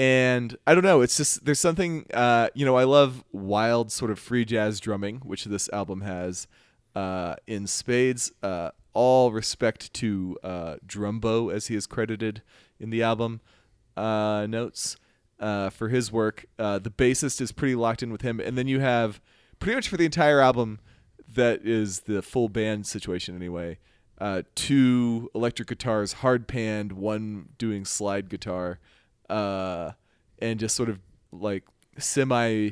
[0.00, 1.02] and I don't know.
[1.02, 2.06] It's just there's something.
[2.14, 6.46] Uh, you know, I love wild sort of free jazz drumming, which this album has
[6.96, 8.32] uh, in spades.
[8.42, 12.40] Uh, all respect to uh, Drumbo, as he is credited
[12.78, 13.42] in the album
[13.94, 14.96] uh, notes
[15.38, 16.46] uh, for his work.
[16.56, 19.20] The bassist is pretty locked in with him, and then you have
[19.58, 20.80] pretty much for the entire album
[21.34, 23.76] that is the full band situation anyway.
[24.54, 28.78] Two electric guitars, hard panned, one doing slide guitar,
[29.30, 29.92] uh,
[30.38, 30.98] and just sort of
[31.32, 31.64] like
[31.98, 32.70] semi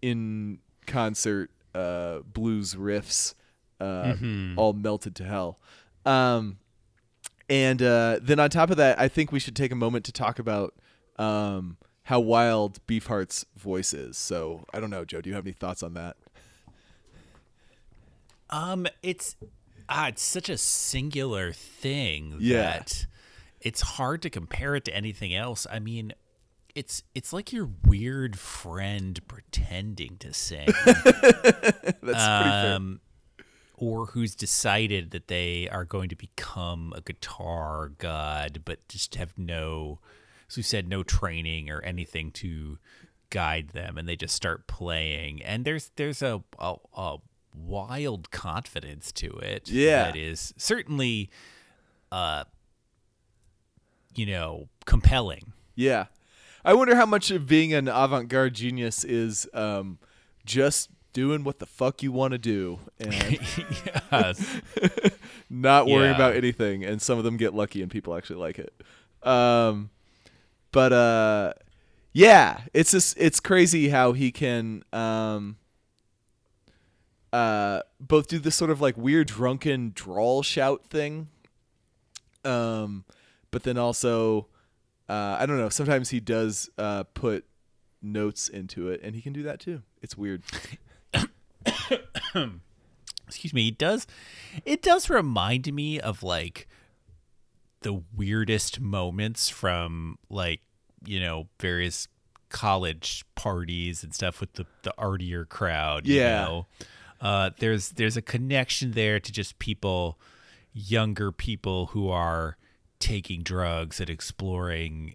[0.00, 3.34] in concert uh, blues riffs,
[3.80, 4.14] uh,
[4.56, 5.58] all melted to hell.
[6.04, 6.58] Um,
[7.48, 10.12] and uh, then on top of that, I think we should take a moment to
[10.12, 10.74] talk about
[11.18, 14.16] um, how wild Beefheart's voice is.
[14.16, 15.20] So I don't know, Joe.
[15.20, 16.16] Do you have any thoughts on that?
[18.50, 19.36] Um, it's
[19.88, 22.62] ah, it's such a singular thing Yeah.
[22.62, 23.06] that
[23.62, 25.66] it's hard to compare it to anything else.
[25.70, 26.12] I mean,
[26.74, 32.74] it's it's like your weird friend pretending to sing, That's pretty fair.
[32.74, 33.00] um,
[33.76, 39.36] or who's decided that they are going to become a guitar god, but just have
[39.36, 39.98] no,
[40.48, 42.78] as we said, no training or anything to
[43.30, 45.42] guide them, and they just start playing.
[45.42, 47.16] And there's there's a a, a
[47.54, 49.68] wild confidence to it.
[49.68, 50.04] Yeah.
[50.04, 51.28] that is certainly,
[52.10, 52.44] uh,
[54.14, 55.52] you know, compelling.
[55.74, 56.06] Yeah.
[56.64, 59.98] I wonder how much of being an avant garde genius is um,
[60.46, 63.12] just doing what the fuck you want to do and
[65.50, 66.14] not worrying Yeah.
[66.14, 66.84] about anything.
[66.84, 68.72] And some of them get lucky and people actually like it.
[69.26, 69.90] Um,
[70.70, 71.52] but uh,
[72.12, 75.56] yeah, it's just it's crazy how he can um,
[77.32, 81.28] uh, both do this sort of like weird drunken drawl shout thing,
[82.44, 83.04] um,
[83.52, 84.48] but then also
[85.08, 85.68] uh, I don't know.
[85.68, 87.44] Sometimes he does uh, put
[88.00, 89.82] notes into it, and he can do that too.
[90.02, 90.42] It's weird.
[93.28, 94.06] excuse me it does
[94.64, 96.66] it does remind me of like
[97.82, 100.60] the weirdest moments from like
[101.06, 102.08] you know various
[102.48, 106.44] college parties and stuff with the the artier crowd you Yeah.
[106.44, 106.66] know
[107.20, 110.18] uh there's there's a connection there to just people
[110.74, 112.56] younger people who are
[113.02, 115.14] taking drugs and exploring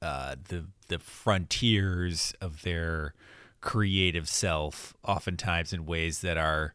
[0.00, 3.12] uh the the frontiers of their
[3.60, 6.74] creative self, oftentimes in ways that are,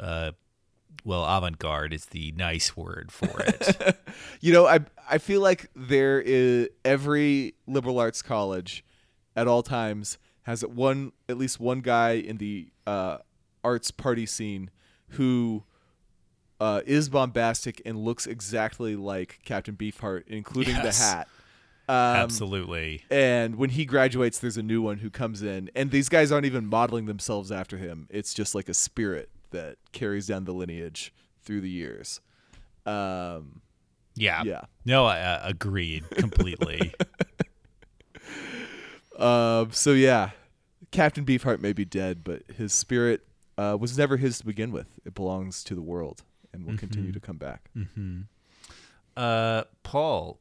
[0.00, 0.32] uh,
[1.04, 3.96] well, avant-garde is the nice word for it.
[4.40, 8.84] You know, I I feel like there is every liberal arts college
[9.34, 13.18] at all times has one at least one guy in the uh,
[13.64, 14.70] arts party scene
[15.10, 15.64] who
[16.62, 20.98] uh, is bombastic and looks exactly like Captain Beefheart, including Yes.
[20.98, 21.28] the hat.
[21.88, 23.02] Um, Absolutely.
[23.10, 26.46] And when he graduates, there's a new one who comes in, and these guys aren't
[26.46, 28.06] even modeling themselves after him.
[28.10, 32.20] It's just like a spirit that carries down the lineage through the years.
[32.86, 33.60] Um,
[34.14, 34.42] Yeah.
[34.44, 34.62] yeah.
[34.84, 36.94] No, I uh, agreed completely.
[39.18, 40.30] Um, so yeah,
[40.90, 43.20] Captain Beefheart may be dead, but his spirit
[43.58, 44.98] uh, was never his to begin with.
[45.04, 46.22] It belongs to the world
[46.52, 47.70] and will continue to come back.
[49.16, 50.38] uh, Paul,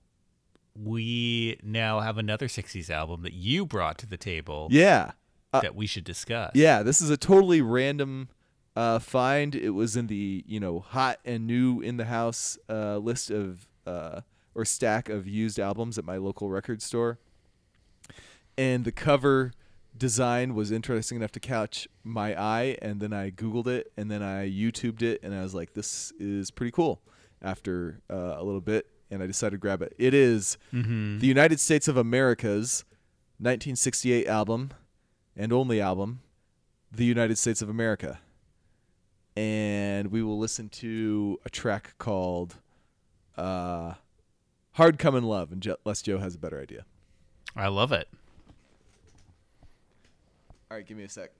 [0.76, 5.12] we now have another 60s album that you brought to the table Yeah,
[5.52, 6.52] that we should discuss.
[6.56, 6.82] yeah.
[6.84, 8.30] This is a totally random
[8.76, 9.54] uh, find.
[9.56, 13.68] It was in the you know hot and new in the house uh, list of
[13.86, 14.22] uh,
[14.56, 17.20] or stack of used albums at my local record store,
[18.58, 19.52] and the cover
[19.98, 24.24] design was interesting enough to catch my eye and then I googled it and then
[24.24, 27.02] I YouTubed it and I was like this is pretty cool
[27.42, 29.94] after uh, a little bit and I decided to grab it.
[29.98, 32.86] It is the United States of America's
[33.40, 34.72] 1968 album
[35.36, 36.22] and only album,
[36.92, 38.20] The United States of America.
[39.36, 42.56] And we will listen to a track called
[43.38, 43.94] uh,
[44.74, 46.86] Hard Comin' Love, and unless Joe has a better idea.
[47.56, 48.08] I love it.
[50.72, 51.32] All right, give me a sec.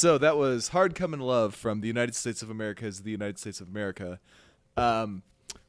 [0.00, 3.60] So that was Hard Comin' Love from the United States of America's The United States
[3.60, 4.18] of America.
[4.74, 5.22] Um,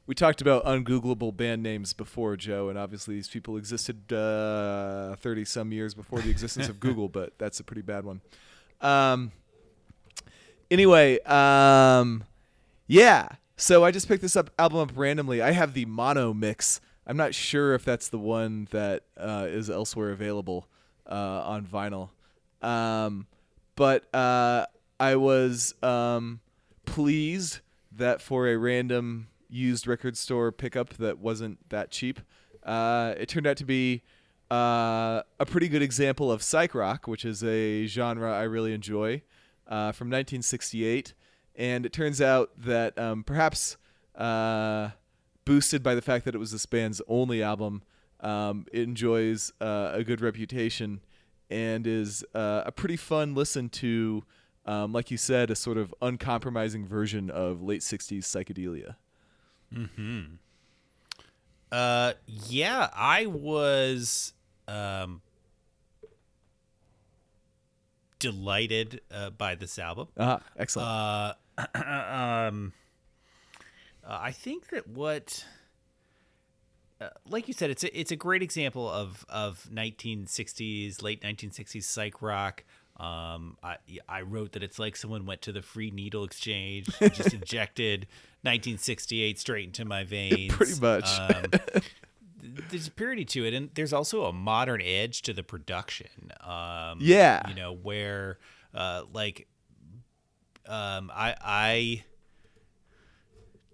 [0.06, 5.70] we talked about ungoogleable band names before, Joe, and obviously these people existed 30 some
[5.70, 8.22] years before the existence of Google, but that's a pretty bad one.
[8.80, 9.32] Um,
[10.70, 12.24] anyway, um,
[12.86, 13.28] yeah.
[13.58, 15.42] So I just picked this up album up randomly.
[15.42, 16.80] I have the mono mix.
[17.06, 20.68] I'm not sure if that's the one that uh, is elsewhere available
[21.06, 22.08] uh, on vinyl.
[22.62, 23.26] Um,
[23.76, 24.66] but uh,
[25.00, 26.40] I was um,
[26.86, 27.60] pleased
[27.90, 32.20] that for a random used record store pickup that wasn't that cheap,
[32.62, 34.02] uh, it turned out to be
[34.50, 39.22] uh, a pretty good example of psych rock, which is a genre I really enjoy,
[39.66, 41.14] uh, from 1968.
[41.56, 43.76] And it turns out that um, perhaps
[44.14, 44.90] uh,
[45.44, 47.82] boosted by the fact that it was this band's only album,
[48.20, 51.00] um, it enjoys uh, a good reputation
[51.52, 54.24] and is uh, a pretty fun listen to,
[54.66, 58.96] um, like you said, a sort of uncompromising version of late 60s psychedelia.
[59.72, 60.22] Hmm.
[61.70, 64.34] Uh, yeah, I was
[64.68, 65.22] um
[68.22, 70.06] delighted uh, by this album.
[70.16, 70.88] Ah, excellent.
[70.88, 71.34] Uh,
[71.74, 72.72] um,
[74.06, 75.44] uh, I think that what,
[77.02, 81.84] uh, like you said, it's a, it's a great example of of 1960s, late 1960s
[81.84, 82.64] psych rock.
[82.98, 83.76] Um, I
[84.08, 88.06] I wrote that it's like someone went to the free needle exchange, and just injected
[88.42, 90.52] 1968 straight into my veins.
[90.54, 91.08] Pretty much.
[91.18, 91.44] Um,
[92.70, 96.32] there's purity to it, and there's also a modern edge to the production.
[96.40, 97.48] Um, Yeah.
[97.48, 98.38] you know where,
[98.74, 99.46] uh, like,
[100.66, 102.04] um, I I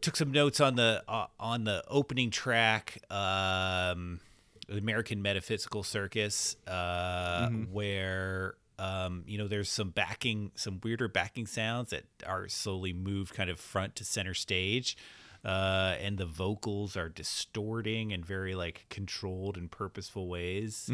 [0.00, 4.20] took some notes on the uh, on the opening track, um,
[4.68, 11.46] the American Metaphysical Circus, uh, where um, you know there's some backing, some weirder backing
[11.46, 14.96] sounds that are slowly moved kind of front to center stage.
[15.44, 20.90] Uh, and the vocals are distorting in very like controlled and purposeful ways.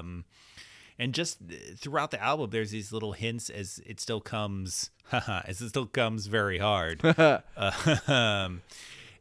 [0.00, 0.24] Um,
[0.98, 1.38] and just
[1.76, 6.26] throughout the album there's these little hints as it still comes as it still comes
[6.26, 7.00] very hard
[8.08, 8.62] um,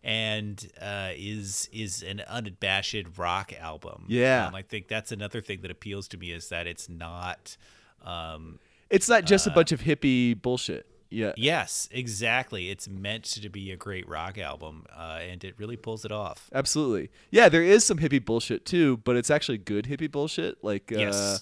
[0.04, 4.48] and uh, is is an unabashed rock album Yeah.
[4.48, 7.58] um, i think that's another thing that appeals to me is that it's not
[8.04, 8.60] um,
[8.90, 10.86] it's not just a bunch of hippie bullshit.
[11.10, 11.34] Yeah.
[11.38, 16.04] yes exactly it's meant to be a great rock album uh, and it really pulls
[16.04, 17.10] it off Absolutely.
[17.32, 20.62] Yeah, there is some hippie bullshit too, but it's actually good hippie bullshit.
[20.64, 21.16] Like, uh, Yes.
[21.16, 21.38] uh,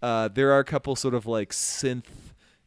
[0.00, 2.04] there are a couple sort of like synth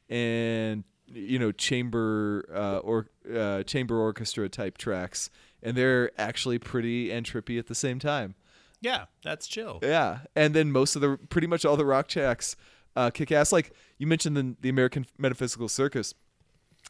[0.09, 5.29] and you know chamber uh, or uh, chamber orchestra type tracks,
[5.61, 8.35] and they're actually pretty and trippy at the same time.
[8.81, 12.55] yeah that's chill Yeah, and then most of the pretty much all the rock tracks
[12.95, 13.51] uh, kick ass.
[13.51, 16.13] Like you mentioned the the American Metaphysical Circus.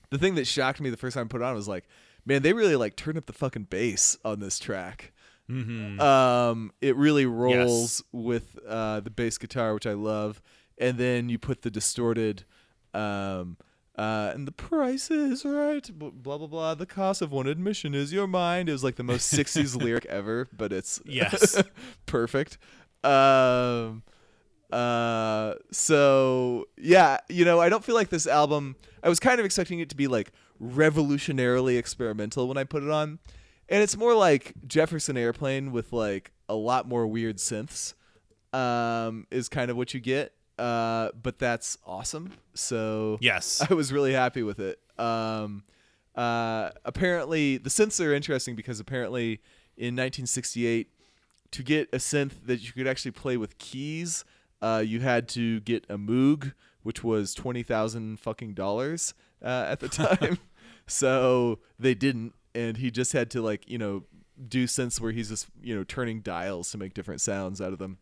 [0.09, 1.85] The thing that shocked me the first time I put it on was like,
[2.25, 5.12] man, they really like turn up the fucking bass on this track.
[5.49, 5.99] Mm-hmm.
[5.99, 10.41] Um, it really rolls with uh, the bass guitar, which I love,
[10.77, 12.45] and then you put the distorted.
[12.93, 13.57] Um,
[13.97, 15.87] uh, and the price is right.
[15.97, 16.73] bl- Blah blah blah.
[16.75, 18.69] The cost of one admission is your mind.
[18.69, 21.61] It was like the most '60s lyric ever, but it's Yes.
[22.07, 22.57] perfect.
[23.03, 24.01] Um,
[24.71, 28.75] uh, so yeah, you know, I don't feel like this album.
[29.03, 30.31] I was kind of expecting it to be like
[30.61, 33.19] revolutionarily experimental when I put it on,
[33.73, 37.95] and it's more like Jefferson Airplane with like a lot more weird synths.
[38.53, 40.33] Um, is kind of what you get.
[40.59, 42.33] Uh, but that's awesome.
[42.53, 44.79] So yes I was really happy with it.
[44.99, 45.63] Um,
[46.13, 49.41] uh, apparently, the synths are interesting because apparently
[49.75, 50.87] in 1968,
[51.49, 54.23] to get a synth that you could actually play with keys,
[54.61, 56.53] uh, you had to get a Moog,
[56.83, 60.37] which was twenty thousand fucking dollars uh, at the time.
[60.85, 64.03] so they didn't, and he just had to like you know
[64.47, 67.79] do synths where he's just you know turning dials to make different sounds out of
[67.79, 67.97] them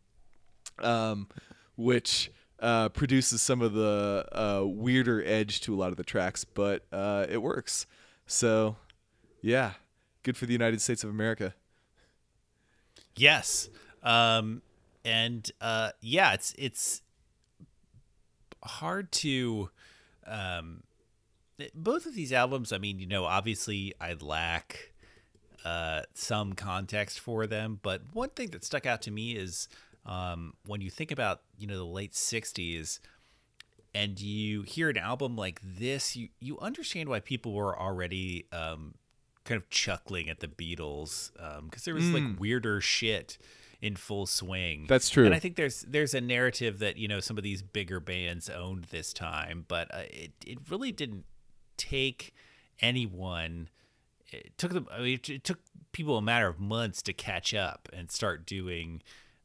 [0.80, 1.28] um,
[1.76, 6.44] which uh, produces some of the uh, weirder edge to a lot of the tracks,
[6.44, 7.88] but uh, it works.
[8.28, 8.76] So,
[9.42, 9.74] yeah,
[10.24, 11.54] good for the United States of America.
[13.16, 13.70] Yes.
[14.04, 14.62] Um
[15.04, 17.02] and uh yeah, it's it's
[18.64, 19.70] hard to
[20.26, 20.82] um
[21.74, 24.92] both of these albums, I mean, you know, obviously I lack
[25.64, 29.68] uh some context for them, but one thing that stuck out to me is
[30.06, 33.00] um when you think about, you know, the late 60s
[33.94, 38.96] and you hear an album like this, you you understand why people were already um
[39.44, 41.32] kind of chuckling at the Beatles
[41.66, 43.38] because there was like weirder shit
[43.82, 44.86] in full swing.
[44.88, 45.26] That's true.
[45.26, 48.50] And I think there's there's a narrative that you know some of these bigger bands
[48.50, 51.26] owned this time, but uh, it it really didn't
[51.82, 52.34] take
[52.80, 53.70] anyone.
[54.32, 54.88] It took them.
[54.92, 55.60] I mean, it, took
[55.92, 59.02] people a matter of months to catch up and start doing,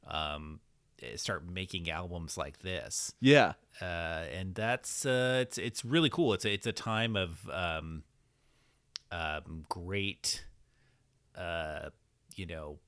[0.07, 0.61] um,
[1.03, 6.33] eh, start making albums like this Yeah, uh, and that's uh, it's it's really cool.
[6.35, 8.05] It's a, it's a time of um,
[9.11, 10.45] um, great,
[11.37, 11.91] uh,
[12.35, 12.79] you know,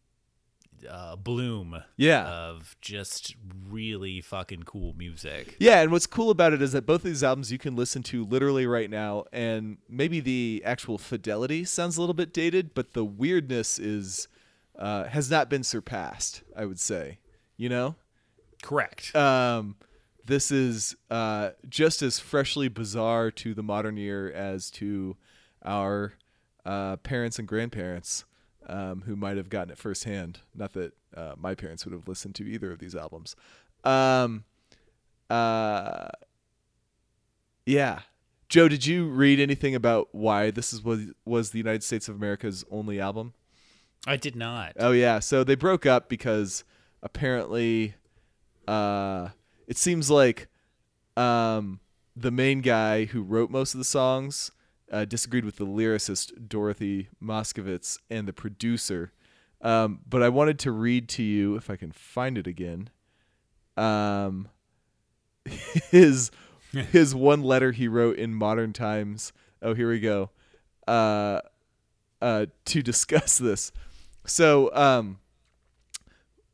[0.88, 2.26] uh, bloom Yeah.
[2.28, 3.34] of just
[3.68, 5.56] really fucking cool music.
[5.58, 8.02] Yeah, and what's cool about it is that both of these albums you can listen
[8.04, 12.92] to literally right now, and maybe the actual fidelity sounds a little bit dated, but
[12.92, 14.28] the weirdness is
[14.78, 16.42] uh, has not been surpassed.
[16.56, 17.18] I would say,
[17.56, 17.96] you know,
[18.62, 19.14] Correct.
[19.16, 19.76] um,
[20.24, 25.16] this is uh, just as freshly bizarre to the modern ear as to
[25.64, 26.12] our
[26.64, 28.24] uh, parents and grandparents
[28.68, 30.40] um, who might have gotten it firsthand.
[30.54, 33.34] Not that uh, my parents would have listened to either of these albums.
[33.84, 34.44] Um,
[35.30, 36.08] uh,
[37.66, 38.00] yeah.
[38.48, 42.16] Joe, did you read anything about why this is was was the United States of
[42.16, 43.34] America's only album?
[44.06, 44.72] I did not.
[44.78, 46.64] Oh yeah, so they broke up because
[47.02, 47.94] apparently
[48.66, 49.28] uh
[49.66, 50.48] it seems like
[51.16, 51.80] um
[52.16, 54.50] the main guy who wrote most of the songs
[54.90, 59.12] uh, disagreed with the lyricist Dorothy Moskowitz and the producer.
[59.60, 62.90] Um, but I wanted to read to you if I can find it again.
[63.76, 64.48] Um,
[65.90, 66.30] his
[66.72, 69.32] his one letter he wrote in Modern Times.
[69.62, 70.30] Oh, here we go.
[70.86, 71.40] Uh,
[72.20, 73.72] uh, to discuss this.
[74.26, 75.18] So, um,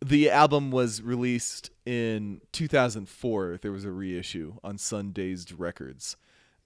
[0.05, 3.59] the album was released in 2004.
[3.63, 6.17] There was a reissue on Sundazed Records.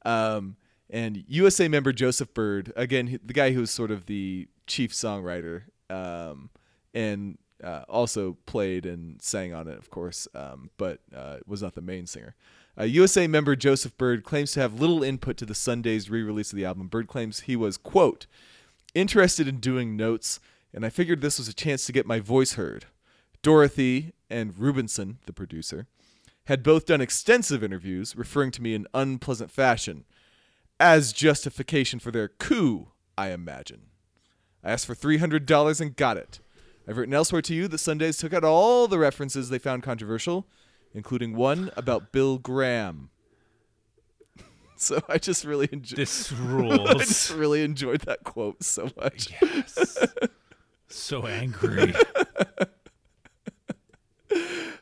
[0.05, 0.57] Um,
[0.91, 5.65] and USA member Joseph Byrd, again, the guy who was sort of the chief songwriter,
[5.91, 6.51] um,
[6.95, 11.75] and uh, also played and sang on it, of course, um, but uh, was not
[11.75, 12.35] the main singer.
[12.79, 16.57] Uh, USA member Joseph Byrd claims to have little input to the Sundazed re-release of
[16.57, 16.87] the album.
[16.87, 18.27] Byrd claims he was, quote,
[18.95, 20.39] interested in doing notes,
[20.73, 22.87] and I figured this was a chance to get my voice heard.
[23.43, 25.87] Dorothy and Rubinson, the producer,
[26.45, 30.05] had both done extensive interviews referring to me in unpleasant fashion
[30.81, 33.87] as justification for their coup, I imagine.
[34.63, 36.41] I asked for $300 and got it.
[36.89, 40.47] I've written elsewhere to you that Sundazed took out all the references they found controversial,
[40.95, 43.11] including one about Bill Graham.
[44.77, 46.81] so I just really enjoyed This rules.
[46.91, 49.29] I just really enjoyed that quote so much.
[49.43, 49.99] yes.
[50.89, 51.95] So angry.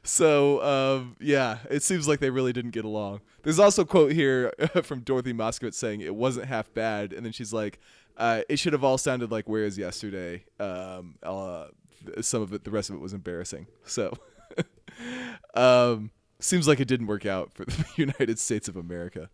[0.07, 3.21] So um, yeah, it seems like they really didn't get along.
[3.43, 4.53] There's also a quote here
[4.83, 7.81] from Dorothy Moskowitz saying it wasn't half bad, and then she's like,
[8.17, 11.67] uh, "It should have all sounded like Where Is Yesterday." Um, uh,
[12.21, 13.67] some of it, the rest of it was embarrassing.
[13.85, 14.17] So
[15.55, 19.29] um, seems like it didn't work out for the United States of America.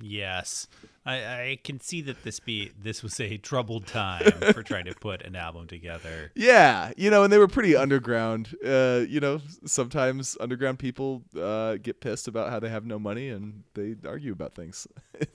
[0.00, 0.66] Yes,
[1.06, 4.94] I, I can see that this be this was a troubled time for trying to
[4.94, 6.32] put an album together.
[6.34, 8.56] Yeah, you know, and they were pretty underground.
[8.64, 13.28] Uh, you know, sometimes underground people uh, get pissed about how they have no money
[13.28, 14.86] and they argue about things.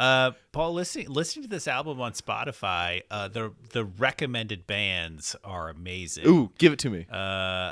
[0.00, 5.68] Uh, Paul, listening listening to this album on Spotify, uh, the the recommended bands are
[5.68, 6.24] amazing.
[6.24, 7.06] Ooh, give it to me.
[7.10, 7.16] Uh,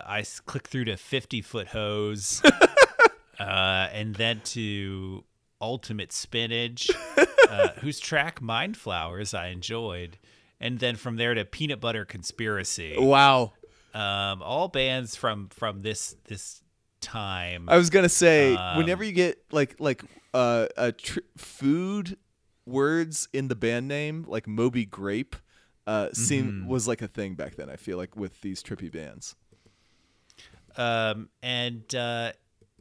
[0.05, 2.43] I clicked through to Fifty Foot Hose,
[3.39, 5.25] uh, and then to
[5.61, 6.91] Ultimate Spinach,
[7.51, 10.19] uh, whose track Mind Flowers I enjoyed,
[10.61, 12.95] and then from there to Peanut Butter Conspiracy.
[12.99, 13.53] Wow.
[13.95, 16.61] Um, all bands from from this this
[17.01, 17.69] time.
[17.69, 20.03] I was gonna say, Um, whenever you get like like
[20.35, 22.19] uh, a tr- food
[22.67, 25.37] words in the band name, like Moby Grape,
[25.87, 26.69] uh, seem Mm-hmm.
[26.69, 27.71] was like a thing back then.
[27.71, 29.35] I feel like with these trippy bands.
[30.77, 32.33] Um, and uh,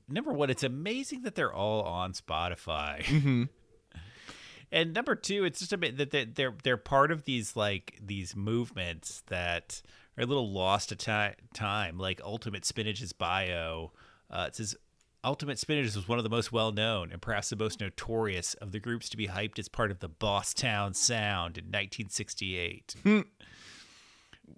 [0.08, 3.47] number one, it's amazing that they're all on Spotify.
[4.72, 7.97] and number two, it's just a bit that they're, they're they're part of these like
[8.01, 9.82] these movements that
[10.18, 11.97] are a little lost to ti- time.
[11.97, 13.91] Like Ultimate Spinach's bio,
[14.30, 14.76] uh, it says.
[15.24, 18.72] Ultimate Spinach was one of the most well known and perhaps the most notorious of
[18.72, 22.93] the groups to be hyped as part of the Bosstown Sound in 1968.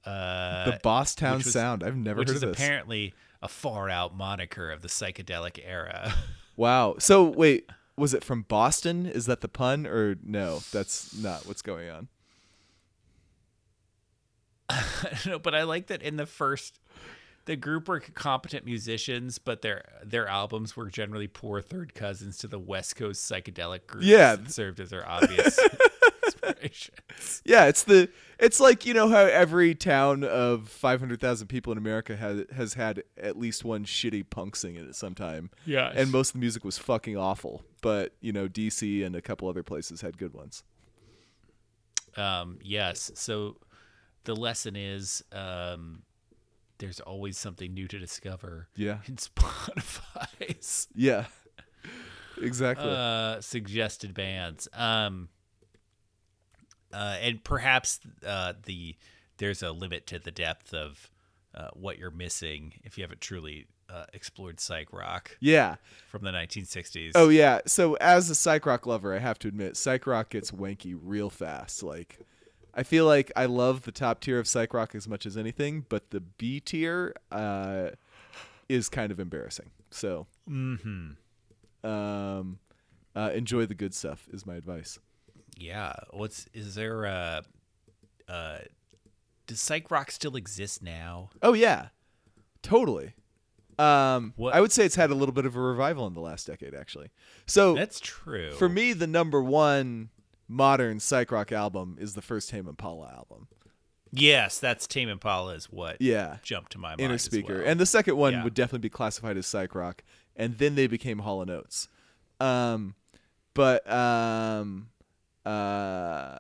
[0.06, 1.84] uh, the was- Sound.
[1.84, 2.52] I've never heard of this.
[2.52, 6.14] apparently a far out moniker of the psychedelic era.
[6.56, 6.96] wow.
[7.00, 9.06] So wait, was it from Boston?
[9.06, 10.60] Is that the pun or no?
[10.72, 12.08] That's not what's going on.
[15.26, 16.80] no, but I like that in the first
[17.46, 22.48] the group were competent musicians, but their their albums were generally poor third cousins to
[22.48, 24.36] the West Coast psychedelic groups Yeah.
[24.36, 25.58] that served as their obvious
[27.46, 31.72] Yeah, it's the it's like you know how every town of five hundred thousand people
[31.72, 35.50] in America has has had at least one shitty punk sing in it sometime.
[35.66, 35.94] Yes.
[35.98, 37.64] and most of the music was fucking awful.
[37.82, 40.64] But you know, DC and a couple other places had good ones.
[42.16, 43.12] Um, yes.
[43.16, 43.58] So
[44.26, 46.04] the lesson is um,
[46.80, 48.68] there's always something new to discover.
[48.76, 49.00] Yeah.
[49.08, 51.26] In Spotify's Yeah,
[52.42, 52.90] exactly.
[52.90, 54.68] uh, suggested bands.
[54.74, 55.30] Um,
[56.94, 58.96] uh, and perhaps uh, the
[59.38, 61.10] there's a limit to the depth of
[61.54, 65.76] uh, what you're missing if you haven't truly uh, explored psych rock Yeah.
[66.10, 67.12] from the 1960s.
[67.16, 67.60] Oh yeah.
[67.68, 71.30] So as a psych rock lover, I have to admit, psych rock gets wanky real
[71.30, 71.84] fast.
[71.84, 72.20] Like,
[72.74, 75.86] I feel like I love the top tier of psych rock as much as anything,
[75.88, 77.92] but the B tier uh,
[78.68, 79.70] is kind of embarrassing.
[79.92, 81.12] So, hmm
[81.84, 82.60] um,
[83.16, 85.00] uh, enjoy the good stuff is my advice.
[85.58, 85.94] Yeah.
[86.12, 87.06] What's is there?
[87.06, 87.42] Uh,
[88.30, 88.58] uh,
[89.48, 91.30] does psych rock still exist now?
[91.42, 91.88] Oh yeah,
[92.62, 93.14] totally.
[93.80, 96.20] Um, What- I would say it's had a little bit of a revival in the
[96.20, 97.10] last decade, actually.
[97.46, 98.52] So That's true.
[98.54, 100.10] for me, the number one
[100.48, 103.48] modern psych rock album is the first Tame Impala album.
[104.12, 107.02] yes, that's Tame Impala is what Yeah, jumped to my mind.
[107.02, 107.68] Inner Speaker, well.
[107.68, 108.44] and the second one Yeah.
[108.44, 110.04] would definitely be classified as psych rock,
[110.36, 111.88] and then they became Hall and Oates.
[112.40, 112.96] Um,
[113.54, 114.90] but um,
[115.48, 116.40] uh,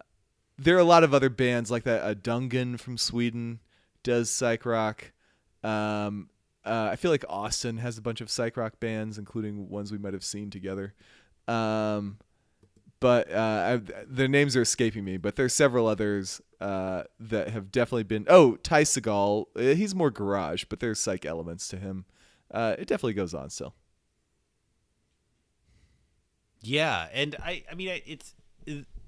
[0.58, 2.04] there are a lot of other bands like that.
[2.04, 3.60] Uh, Dungen from Sweden
[4.04, 5.12] does psych rock.
[5.64, 6.30] Um,
[6.66, 9.98] uh, I feel like Austin has a bunch of psych rock bands, including ones we
[9.98, 10.94] might have seen together.
[11.48, 12.18] Um,
[13.00, 15.18] but uh, I, their names are escaping me.
[15.18, 18.26] But there's several others uh, that have definitely been.
[18.28, 22.06] Oh, Ty Segall, uh, he's more garage, but there's psych elements to him.
[22.52, 23.74] Uh, it definitely goes on still.
[26.62, 28.34] Yeah, and I I mean it's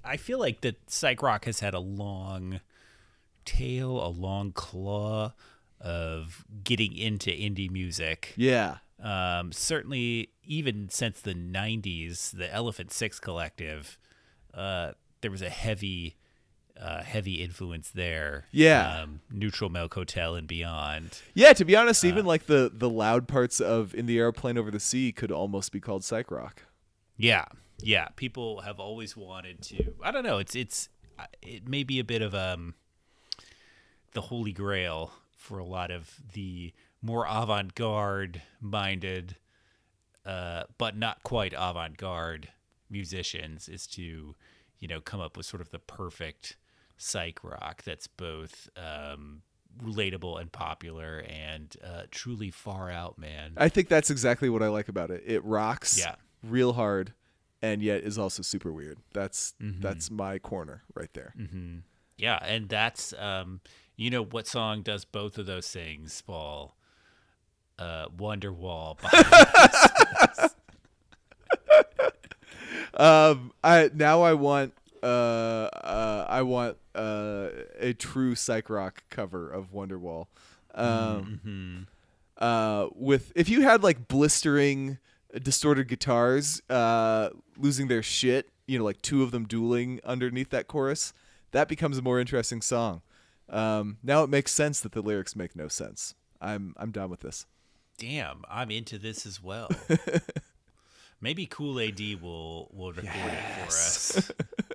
[0.04, 2.60] I feel like that psych rock has had a long
[3.44, 5.32] tail, a long claw
[5.80, 8.34] of getting into indie music.
[8.36, 13.98] Yeah, Um, certainly, even since the '90s, the Elephant Six Collective,
[14.52, 14.92] uh,
[15.22, 16.16] there was a heavy,
[16.78, 18.44] uh, heavy influence there.
[18.50, 19.02] Yeah.
[19.02, 21.18] um, Neutral Milk Hotel and beyond.
[21.34, 21.52] yeah.
[21.54, 24.80] To be honest, even like the the loud parts of "In the Airplane Over the
[24.80, 26.64] Sea" could almost be called psych rock.
[27.16, 27.44] Yeah,
[27.82, 28.08] yeah.
[28.16, 29.94] People have always wanted to.
[30.02, 30.38] I don't know.
[30.38, 32.74] It's it's uh, it may be a bit of um
[34.12, 36.72] the holy grail for a lot of the
[37.02, 39.36] more avant-garde minded,
[40.26, 42.48] uh, but not quite avant-garde
[42.90, 44.34] musicians is to
[44.78, 46.56] you know come up with sort of the perfect
[46.96, 49.40] psych rock that's both um,
[49.82, 53.52] relatable and popular and uh, truly far out, man.
[53.56, 55.22] I think that's exactly what I like about it.
[55.26, 56.16] It rocks Yeah.
[56.42, 57.14] real hard,
[57.62, 58.98] and yet is also super weird.
[59.12, 61.34] That's that's my corner right there.
[62.16, 63.60] Yeah, and that's um,
[63.96, 66.76] you know what song does both of those things, Paul?
[67.78, 68.98] Uh, Wonderwall.
[72.94, 77.48] Um, I now I want uh, uh I want uh
[77.78, 80.26] a true psych rock cover of Wonderwall.
[80.74, 81.86] Um,
[82.38, 84.98] uh, with if you had like blistering
[85.38, 90.66] distorted guitars, uh, losing their shit, you know, like two of them dueling underneath that
[90.66, 91.12] chorus,
[91.52, 93.02] that becomes a more interesting song.
[93.48, 96.14] Um, now it makes sense that the lyrics make no sense.
[96.40, 97.46] I'm I'm done with this.
[97.98, 99.68] Damn, I'm into this as well.
[101.20, 104.32] Maybe Cool AD will will record it for us.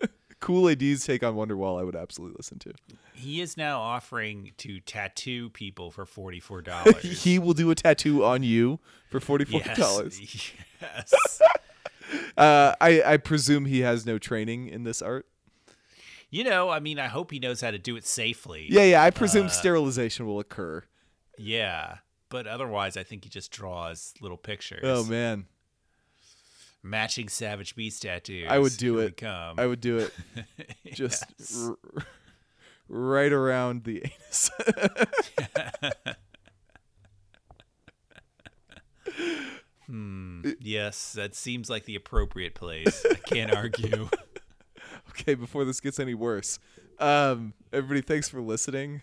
[0.45, 2.73] Cool AD's take on Wonderwall, I would absolutely listen to.
[3.13, 7.23] He is now offering to tattoo people for forty four dollars.
[7.23, 8.79] he will do a tattoo on you
[9.09, 10.19] for forty four dollars.
[10.81, 11.41] Yes.
[12.37, 15.25] Uh, I I presume he has no training in this art.
[16.29, 18.67] You know, I mean, I hope he knows how to do it safely.
[18.69, 19.03] Yeah, yeah.
[19.03, 20.83] I presume Uh, sterilization will occur.
[21.39, 21.97] Yeah.
[22.29, 24.81] But otherwise, I think he just draws little pictures.
[24.83, 25.47] Oh man,
[26.86, 28.47] matching Savage Beast tattoos.
[28.49, 29.17] I would do Here it.
[29.17, 29.59] Come.
[29.59, 30.13] I would do it
[30.93, 31.67] just Yes.
[31.69, 31.77] r-
[32.88, 34.51] right around the anus.
[40.59, 43.05] Yes, that seems like the appropriate place.
[43.09, 44.09] I can't argue.
[45.09, 46.59] okay, before this gets any worse,
[46.99, 49.01] um, everybody, thanks for listening.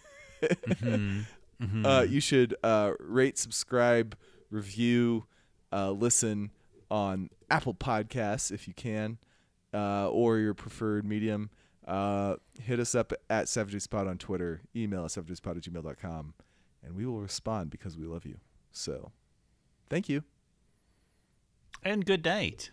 [1.85, 4.17] Uh, you should uh, rate, subscribe,
[4.51, 5.25] review,
[5.73, 6.51] uh, listen
[6.91, 9.19] on Apple Podcasts if you can,
[9.75, 11.51] uh, or your preferred medium.
[11.87, 14.63] Uh, hit us up at SavageSpot on Twitter.
[14.75, 16.35] Email us savagespot at gmail.com,
[16.85, 18.39] and we will respond because we love you.
[18.71, 19.11] So,
[19.91, 20.23] thank you.
[21.85, 22.71] and good night.